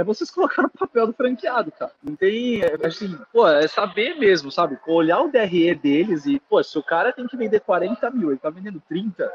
é 0.00 0.04
vocês 0.04 0.30
colocar 0.30 0.62
no 0.62 0.70
papel 0.70 1.06
do 1.06 1.12
franqueado, 1.12 1.70
cara. 1.72 1.92
Não 2.02 2.16
tem, 2.16 2.62
é, 2.62 2.74
assim, 2.86 3.18
pô, 3.32 3.46
é 3.46 3.68
saber 3.68 4.14
mesmo, 4.14 4.50
sabe? 4.50 4.78
Olhar 4.86 5.20
o 5.20 5.30
DRE 5.30 5.74
deles 5.74 6.26
e, 6.26 6.40
pô, 6.40 6.62
se 6.62 6.78
o 6.78 6.82
cara 6.82 7.12
tem 7.12 7.26
que 7.26 7.36
vender 7.36 7.60
40 7.60 8.10
mil, 8.10 8.30
ele 8.30 8.38
tá 8.38 8.48
vendendo 8.48 8.82
30, 8.88 9.30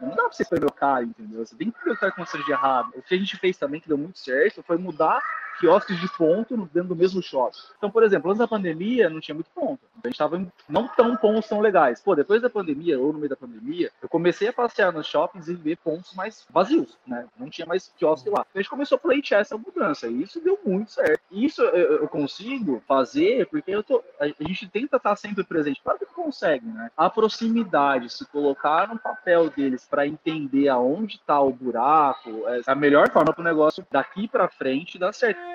não 0.00 0.10
dá 0.10 0.24
pra 0.24 0.32
você 0.32 0.42
escrever 0.42 0.66
o 0.66 0.72
cara, 0.72 1.04
entendeu? 1.04 1.46
Você 1.46 1.54
tem 1.54 1.70
que 1.70 1.84
ver 1.84 1.92
o 1.92 1.94
que 1.94 2.00
tá 2.00 2.08
acontecendo 2.08 2.44
de 2.44 2.50
errado. 2.50 2.90
O 2.96 3.02
que 3.02 3.14
a 3.14 3.18
gente 3.18 3.36
fez 3.36 3.56
também, 3.56 3.80
que 3.80 3.88
deu 3.88 3.96
muito 3.96 4.18
certo, 4.18 4.62
foi 4.62 4.76
mudar 4.76 5.22
quiosques 5.62 6.00
de 6.00 6.08
ponto 6.18 6.56
dentro 6.74 6.88
do 6.88 6.96
mesmo 6.96 7.22
shopping. 7.22 7.56
Então, 7.78 7.88
por 7.88 8.02
exemplo, 8.02 8.30
antes 8.30 8.40
da 8.40 8.48
pandemia 8.48 9.08
não 9.08 9.20
tinha 9.20 9.34
muito 9.34 9.50
ponto. 9.54 9.78
A 10.02 10.08
gente 10.08 10.14
estava 10.14 10.44
não 10.68 10.88
tão 10.88 11.16
pontos 11.16 11.48
tão 11.48 11.60
legais. 11.60 12.00
Pô, 12.00 12.16
depois 12.16 12.42
da 12.42 12.50
pandemia, 12.50 12.98
ou 12.98 13.12
no 13.12 13.20
meio 13.20 13.30
da 13.30 13.36
pandemia, 13.36 13.88
eu 14.02 14.08
comecei 14.08 14.48
a 14.48 14.52
passear 14.52 14.92
nos 14.92 15.06
shoppings 15.06 15.46
e 15.46 15.54
ver 15.54 15.76
pontos 15.76 16.12
mais 16.14 16.44
vazios, 16.50 16.98
né? 17.06 17.26
Não 17.38 17.48
tinha 17.48 17.64
mais 17.64 17.92
quiosque 17.96 18.28
lá. 18.28 18.44
A 18.52 18.58
gente 18.58 18.68
começou 18.68 18.96
a 18.96 18.98
pleitear 18.98 19.40
essa 19.40 19.56
mudança 19.56 20.08
e 20.08 20.22
isso 20.22 20.40
deu 20.40 20.58
muito 20.66 20.90
certo. 20.90 21.22
Isso 21.30 21.62
eu 21.62 22.08
consigo 22.08 22.82
fazer 22.88 23.46
porque 23.46 23.70
eu 23.70 23.84
tô, 23.84 24.02
a 24.18 24.26
gente 24.26 24.68
tenta 24.68 24.96
estar 24.96 25.14
sempre 25.14 25.44
presente. 25.44 25.80
Claro 25.80 26.00
que 26.00 26.06
consegue, 26.06 26.66
né? 26.66 26.90
A 26.96 27.08
proximidade, 27.08 28.10
se 28.10 28.26
colocar 28.26 28.88
no 28.88 28.98
papel 28.98 29.48
deles 29.48 29.86
para 29.88 30.08
entender 30.08 30.68
aonde 30.68 31.16
está 31.16 31.40
o 31.40 31.52
buraco, 31.52 32.30
é 32.48 32.62
a 32.66 32.74
melhor 32.74 33.10
forma 33.10 33.32
para 33.32 33.40
o 33.40 33.44
negócio 33.44 33.86
daqui 33.92 34.26
para 34.26 34.48
frente 34.48 34.98
dar 34.98 35.12
certo. 35.12 35.51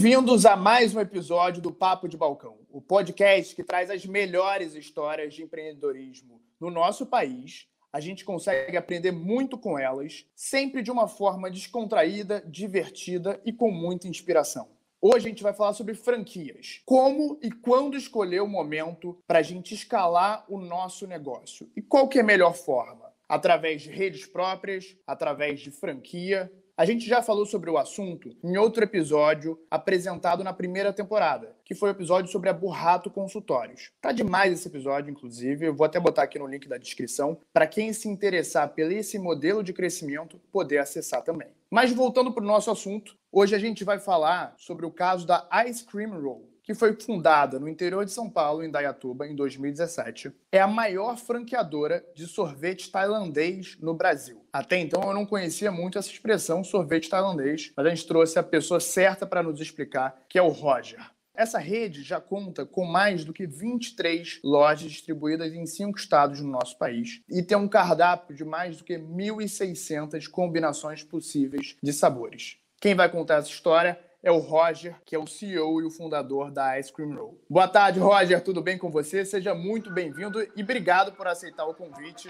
Bem-vindos 0.00 0.46
a 0.46 0.54
mais 0.54 0.94
um 0.94 1.00
episódio 1.00 1.60
do 1.60 1.72
Papo 1.72 2.06
de 2.08 2.16
Balcão, 2.16 2.60
o 2.70 2.80
podcast 2.80 3.52
que 3.52 3.64
traz 3.64 3.90
as 3.90 4.06
melhores 4.06 4.76
histórias 4.76 5.34
de 5.34 5.42
empreendedorismo 5.42 6.40
no 6.60 6.70
nosso 6.70 7.04
país. 7.04 7.66
A 7.92 7.98
gente 7.98 8.24
consegue 8.24 8.76
aprender 8.76 9.10
muito 9.10 9.58
com 9.58 9.76
elas, 9.76 10.24
sempre 10.36 10.82
de 10.82 10.90
uma 10.92 11.08
forma 11.08 11.50
descontraída, 11.50 12.44
divertida 12.46 13.40
e 13.44 13.52
com 13.52 13.72
muita 13.72 14.06
inspiração. 14.06 14.68
Hoje 15.02 15.26
a 15.26 15.30
gente 15.30 15.42
vai 15.42 15.52
falar 15.52 15.72
sobre 15.72 15.94
franquias. 15.94 16.80
Como 16.84 17.36
e 17.42 17.50
quando 17.50 17.96
escolher 17.96 18.40
o 18.40 18.46
momento 18.46 19.20
para 19.26 19.40
a 19.40 19.42
gente 19.42 19.74
escalar 19.74 20.44
o 20.48 20.60
nosso 20.60 21.08
negócio. 21.08 21.68
E 21.76 21.82
qual 21.82 22.06
que 22.06 22.18
é 22.18 22.22
a 22.22 22.24
melhor 22.24 22.54
forma? 22.54 23.12
Através 23.28 23.82
de 23.82 23.90
redes 23.90 24.26
próprias, 24.26 24.96
através 25.04 25.58
de 25.58 25.72
franquia 25.72 26.48
a 26.78 26.84
gente 26.84 27.08
já 27.08 27.20
falou 27.20 27.44
sobre 27.44 27.68
o 27.68 27.76
assunto 27.76 28.36
em 28.40 28.56
outro 28.56 28.84
episódio 28.84 29.58
apresentado 29.68 30.44
na 30.44 30.52
primeira 30.52 30.92
temporada, 30.92 31.56
que 31.64 31.74
foi 31.74 31.90
o 31.90 31.90
episódio 31.90 32.30
sobre 32.30 32.48
a 32.48 32.52
Burrato 32.52 33.10
Consultórios. 33.10 33.90
Tá 34.00 34.12
demais 34.12 34.52
esse 34.52 34.68
episódio, 34.68 35.10
inclusive, 35.10 35.66
eu 35.66 35.74
vou 35.74 35.84
até 35.84 35.98
botar 35.98 36.22
aqui 36.22 36.38
no 36.38 36.46
link 36.46 36.68
da 36.68 36.78
descrição 36.78 37.36
para 37.52 37.66
quem 37.66 37.92
se 37.92 38.08
interessar 38.08 38.68
pelo 38.74 38.92
esse 38.92 39.18
modelo 39.18 39.64
de 39.64 39.72
crescimento 39.72 40.40
poder 40.52 40.78
acessar 40.78 41.24
também. 41.24 41.48
Mas 41.68 41.92
voltando 41.92 42.32
para 42.32 42.44
o 42.44 42.46
nosso 42.46 42.70
assunto, 42.70 43.16
hoje 43.32 43.56
a 43.56 43.58
gente 43.58 43.82
vai 43.82 43.98
falar 43.98 44.54
sobre 44.56 44.86
o 44.86 44.90
caso 44.92 45.26
da 45.26 45.48
Ice 45.66 45.84
Cream 45.84 46.10
Roll 46.10 46.47
que 46.68 46.74
foi 46.74 46.92
fundada 46.92 47.58
no 47.58 47.66
interior 47.66 48.04
de 48.04 48.12
São 48.12 48.28
Paulo, 48.28 48.62
em 48.62 48.70
Dayatuba, 48.70 49.26
em 49.26 49.34
2017, 49.34 50.30
é 50.52 50.60
a 50.60 50.66
maior 50.66 51.16
franqueadora 51.16 52.04
de 52.14 52.26
sorvete 52.26 52.90
tailandês 52.90 53.78
no 53.80 53.94
Brasil. 53.94 54.44
Até 54.52 54.76
então 54.76 55.02
eu 55.02 55.14
não 55.14 55.24
conhecia 55.24 55.72
muito 55.72 55.98
essa 55.98 56.10
expressão 56.10 56.62
sorvete 56.62 57.08
tailandês, 57.08 57.72
mas 57.74 57.86
a 57.86 57.88
gente 57.88 58.06
trouxe 58.06 58.38
a 58.38 58.42
pessoa 58.42 58.80
certa 58.80 59.26
para 59.26 59.42
nos 59.42 59.62
explicar, 59.62 60.22
que 60.28 60.38
é 60.38 60.42
o 60.42 60.48
Roger. 60.48 61.00
Essa 61.34 61.58
rede 61.58 62.02
já 62.02 62.20
conta 62.20 62.66
com 62.66 62.84
mais 62.84 63.24
do 63.24 63.32
que 63.32 63.46
23 63.46 64.40
lojas 64.44 64.90
distribuídas 64.90 65.54
em 65.54 65.64
cinco 65.64 65.98
estados 65.98 66.42
no 66.42 66.50
nosso 66.50 66.76
país 66.76 67.22
e 67.30 67.42
tem 67.42 67.56
um 67.56 67.66
cardápio 67.66 68.36
de 68.36 68.44
mais 68.44 68.76
do 68.76 68.84
que 68.84 68.98
1.600 68.98 70.28
combinações 70.28 71.02
possíveis 71.02 71.76
de 71.82 71.94
sabores. 71.94 72.58
Quem 72.78 72.94
vai 72.94 73.10
contar 73.10 73.36
essa 73.36 73.48
história 73.48 73.98
é 74.22 74.30
o 74.30 74.38
Roger, 74.38 74.96
que 75.04 75.14
é 75.14 75.18
o 75.18 75.26
CEO 75.26 75.80
e 75.80 75.84
o 75.84 75.90
fundador 75.90 76.50
da 76.50 76.78
Ice 76.78 76.92
Cream 76.92 77.14
Roll. 77.14 77.40
Boa 77.48 77.68
tarde, 77.68 78.00
Roger, 78.00 78.42
tudo 78.42 78.60
bem 78.60 78.76
com 78.76 78.90
você? 78.90 79.24
Seja 79.24 79.54
muito 79.54 79.90
bem-vindo 79.90 80.42
e 80.56 80.62
obrigado 80.62 81.12
por 81.12 81.26
aceitar 81.26 81.66
o 81.66 81.74
convite 81.74 82.28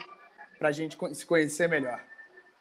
para 0.59 0.69
a 0.69 0.73
gente 0.73 0.99
se 1.15 1.25
conhecer 1.25 1.69
melhor. 1.69 2.01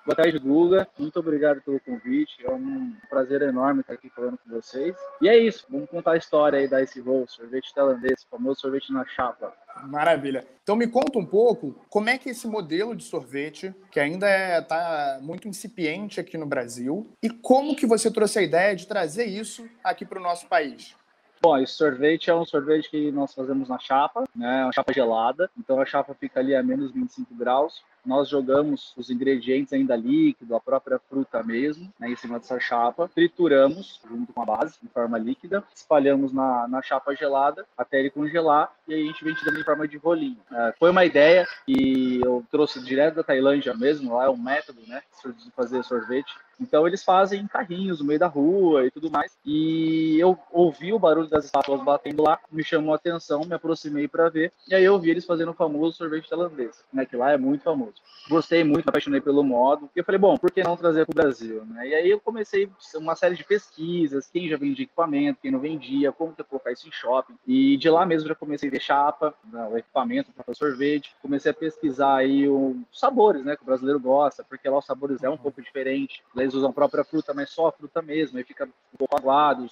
Boa 0.08 0.16
tarde, 0.16 0.40
Guga. 0.40 0.88
Muito 0.98 1.20
obrigado 1.20 1.60
pelo 1.60 1.82
convite. 1.82 2.38
É 2.42 2.50
um 2.50 2.96
prazer 3.10 3.42
enorme 3.42 3.82
estar 3.82 3.92
aqui 3.92 4.10
falando 4.10 4.38
com 4.38 4.50
vocês. 4.50 4.96
E 5.22 5.28
é 5.28 5.38
isso. 5.38 5.66
Vamos 5.70 5.90
contar 5.90 6.14
a 6.14 6.18
história 6.18 6.60
aí 6.60 6.66
da 6.66 6.82
Ice 6.82 7.02
Roll, 7.02 7.28
sorvete 7.28 7.74
tailandês, 7.74 8.26
famoso 8.32 8.62
sorvete 8.62 8.94
na 8.94 9.06
chapa. 9.06 9.54
Maravilha. 9.84 10.48
Então 10.64 10.78
me 10.78 10.88
conta 10.88 11.20
um 11.20 11.26
pouco 11.26 11.76
como 11.90 12.08
é 12.08 12.18
que 12.18 12.30
esse 12.30 12.48
modelo 12.48 12.96
de 12.96 13.04
sorvete, 13.04 13.76
que 13.92 14.00
ainda 14.00 14.28
está 14.60 14.78
é, 14.78 15.18
tá 15.18 15.20
muito 15.22 15.46
incipiente 15.46 16.22
aqui 16.22 16.38
no 16.38 16.46
Brasil, 16.46 17.12
e 17.22 17.30
como 17.30 17.76
que 17.76 17.86
você 17.86 18.10
trouxe 18.10 18.40
a 18.40 18.44
ideia 18.44 18.74
de 18.78 18.88
trazer 18.88 19.26
isso 19.26 19.70
aqui 19.84 20.06
para 20.06 20.20
o 20.20 20.24
nosso 20.24 20.48
país? 20.48 20.96
Bom, 21.42 21.58
esse 21.58 21.74
sorvete 21.74 22.30
é 22.30 22.34
um 22.34 22.46
sorvete 22.46 22.90
que 22.90 23.12
nós 23.12 23.34
fazemos 23.34 23.68
na 23.68 23.78
chapa, 23.78 24.24
né? 24.34 24.64
Uma 24.64 24.72
chapa 24.72 24.94
gelada. 24.94 25.52
Então 25.58 25.82
a 25.82 25.86
chapa 25.86 26.16
fica 26.18 26.40
ali 26.40 26.56
a 26.56 26.64
menos 26.64 26.94
25 26.94 27.36
graus 27.36 27.84
nós 28.08 28.30
jogamos 28.30 28.94
os 28.96 29.10
ingredientes 29.10 29.74
ainda 29.74 29.96
líquido, 29.96 30.56
a 30.56 30.60
própria 30.60 30.98
fruta 30.98 31.44
mesmo, 31.44 31.92
né, 32.00 32.10
em 32.10 32.16
cima 32.16 32.40
dessa 32.40 32.60
chapa, 32.60 33.10
trituramos 33.14 34.00
junto 34.10 34.32
com 34.32 34.42
a 34.42 34.46
base, 34.46 34.78
em 34.84 34.88
forma 34.88 35.18
líquida, 35.18 35.64
espalhamos 35.76 36.32
na, 36.32 36.68
na 36.68 36.82
chapa 36.82 37.14
gelada 37.14 37.66
até 37.78 38.00
ele 38.00 38.10
congelar 38.10 38.72
e 38.88 38.94
aí 38.94 39.04
a 39.04 39.06
gente 39.08 39.24
vende 39.24 39.44
também 39.44 39.62
em 39.62 39.66
forma 39.66 39.88
de 39.88 39.98
rolinho. 39.98 40.38
É, 40.52 40.74
foi 40.80 40.90
uma 40.90 41.04
ideia 41.04 41.46
que 41.66 42.22
eu 42.24 42.44
trouxe 42.50 42.84
direto 42.84 43.16
da 43.16 43.24
Tailândia 43.24 43.74
mesmo, 43.74 44.16
lá 44.16 44.26
é 44.26 44.30
um 44.30 44.38
método, 44.38 44.82
né, 44.88 45.02
de 45.26 45.52
fazer 45.52 45.84
sorvete. 45.84 46.34
Então 46.60 46.88
eles 46.88 47.04
fazem 47.04 47.46
carrinhos 47.48 48.00
no 48.00 48.06
meio 48.06 48.20
da 48.20 48.28
rua 48.28 48.86
e 48.86 48.92
tudo 48.92 49.12
mais. 49.12 49.38
E 49.46 50.18
eu 50.20 50.38
ouvi 50.52 50.92
o 50.92 51.00
barulho 51.00 51.28
das 51.28 51.46
estátuas 51.46 51.84
batendo 51.84 52.24
lá, 52.24 52.40
me 52.52 52.64
chamou 52.64 52.94
a 52.94 52.96
atenção, 52.96 53.42
me 53.46 53.54
aproximei 53.54 54.08
para 54.08 54.30
ver. 54.30 54.52
E 54.68 54.74
aí 54.74 54.84
eu 54.84 55.00
vi 55.00 55.12
eles 55.12 55.26
fazendo 55.26 55.52
o 55.52 55.54
famoso 55.54 55.98
sorvete 55.98 56.30
tailandês, 56.30 56.84
né, 56.92 57.06
que 57.06 57.16
lá 57.16 57.32
é 57.32 57.38
muito 57.38 57.64
famoso. 57.64 57.97
Gostei 58.30 58.64
muito, 58.64 58.86
me 58.86 58.90
apaixonei 58.90 59.22
pelo 59.22 59.44
modo. 59.44 59.90
E 59.96 60.00
eu 60.00 60.04
falei, 60.04 60.20
bom, 60.20 60.38
por 60.38 60.52
que 60.52 60.62
não 60.62 60.76
trazer 60.76 61.06
para 61.06 61.14
o 61.14 61.16
Brasil? 61.16 61.66
Né? 61.66 61.88
E 61.88 61.96
aí 61.96 62.10
eu 62.10 62.20
comecei 62.20 62.70
uma 62.96 63.16
série 63.16 63.36
de 63.36 63.44
pesquisas, 63.44 64.30
quem 64.30 64.50
já 64.50 64.58
vendia 64.58 64.84
equipamento, 64.84 65.40
quem 65.42 65.52
não 65.52 65.60
vendia, 65.60 66.12
como 66.12 66.34
que 66.34 66.42
eu 66.42 66.46
colocar 66.46 66.72
isso 66.72 66.88
em 66.88 66.92
shopping. 66.92 67.36
E 67.48 67.78
de 67.78 67.90
lá 67.90 68.06
mesmo 68.06 68.28
já 68.28 68.36
comecei 68.36 68.68
a 68.68 68.72
ver 68.72 68.82
chapa, 68.82 69.34
né, 69.46 69.68
o 69.72 69.78
equipamento 69.78 70.32
para 70.34 70.54
sorvete. 70.54 71.16
Comecei 71.22 71.52
a 71.52 71.54
pesquisar 71.54 72.18
aí 72.18 72.50
os 72.50 72.76
sabores, 72.92 73.46
né, 73.46 73.56
que 73.56 73.64
o 73.64 73.66
brasileiro 73.66 74.00
gosta, 74.00 74.44
porque 74.44 74.70
lá 74.70 74.80
os 74.80 74.86
sabores 74.86 75.24
é 75.24 75.30
um 75.30 75.38
pouco 75.38 75.62
diferente. 75.62 76.22
Eles 76.36 76.54
usam 76.54 76.70
a 76.70 76.74
própria 76.74 77.06
fruta, 77.06 77.34
mas 77.34 77.50
só 77.50 77.68
a 77.68 77.72
fruta 77.72 78.02
mesmo, 78.02 78.38
aí 78.38 78.44
fica 78.44 78.66
um 78.66 78.98
pouco 78.98 79.18
aguado. 79.18 79.68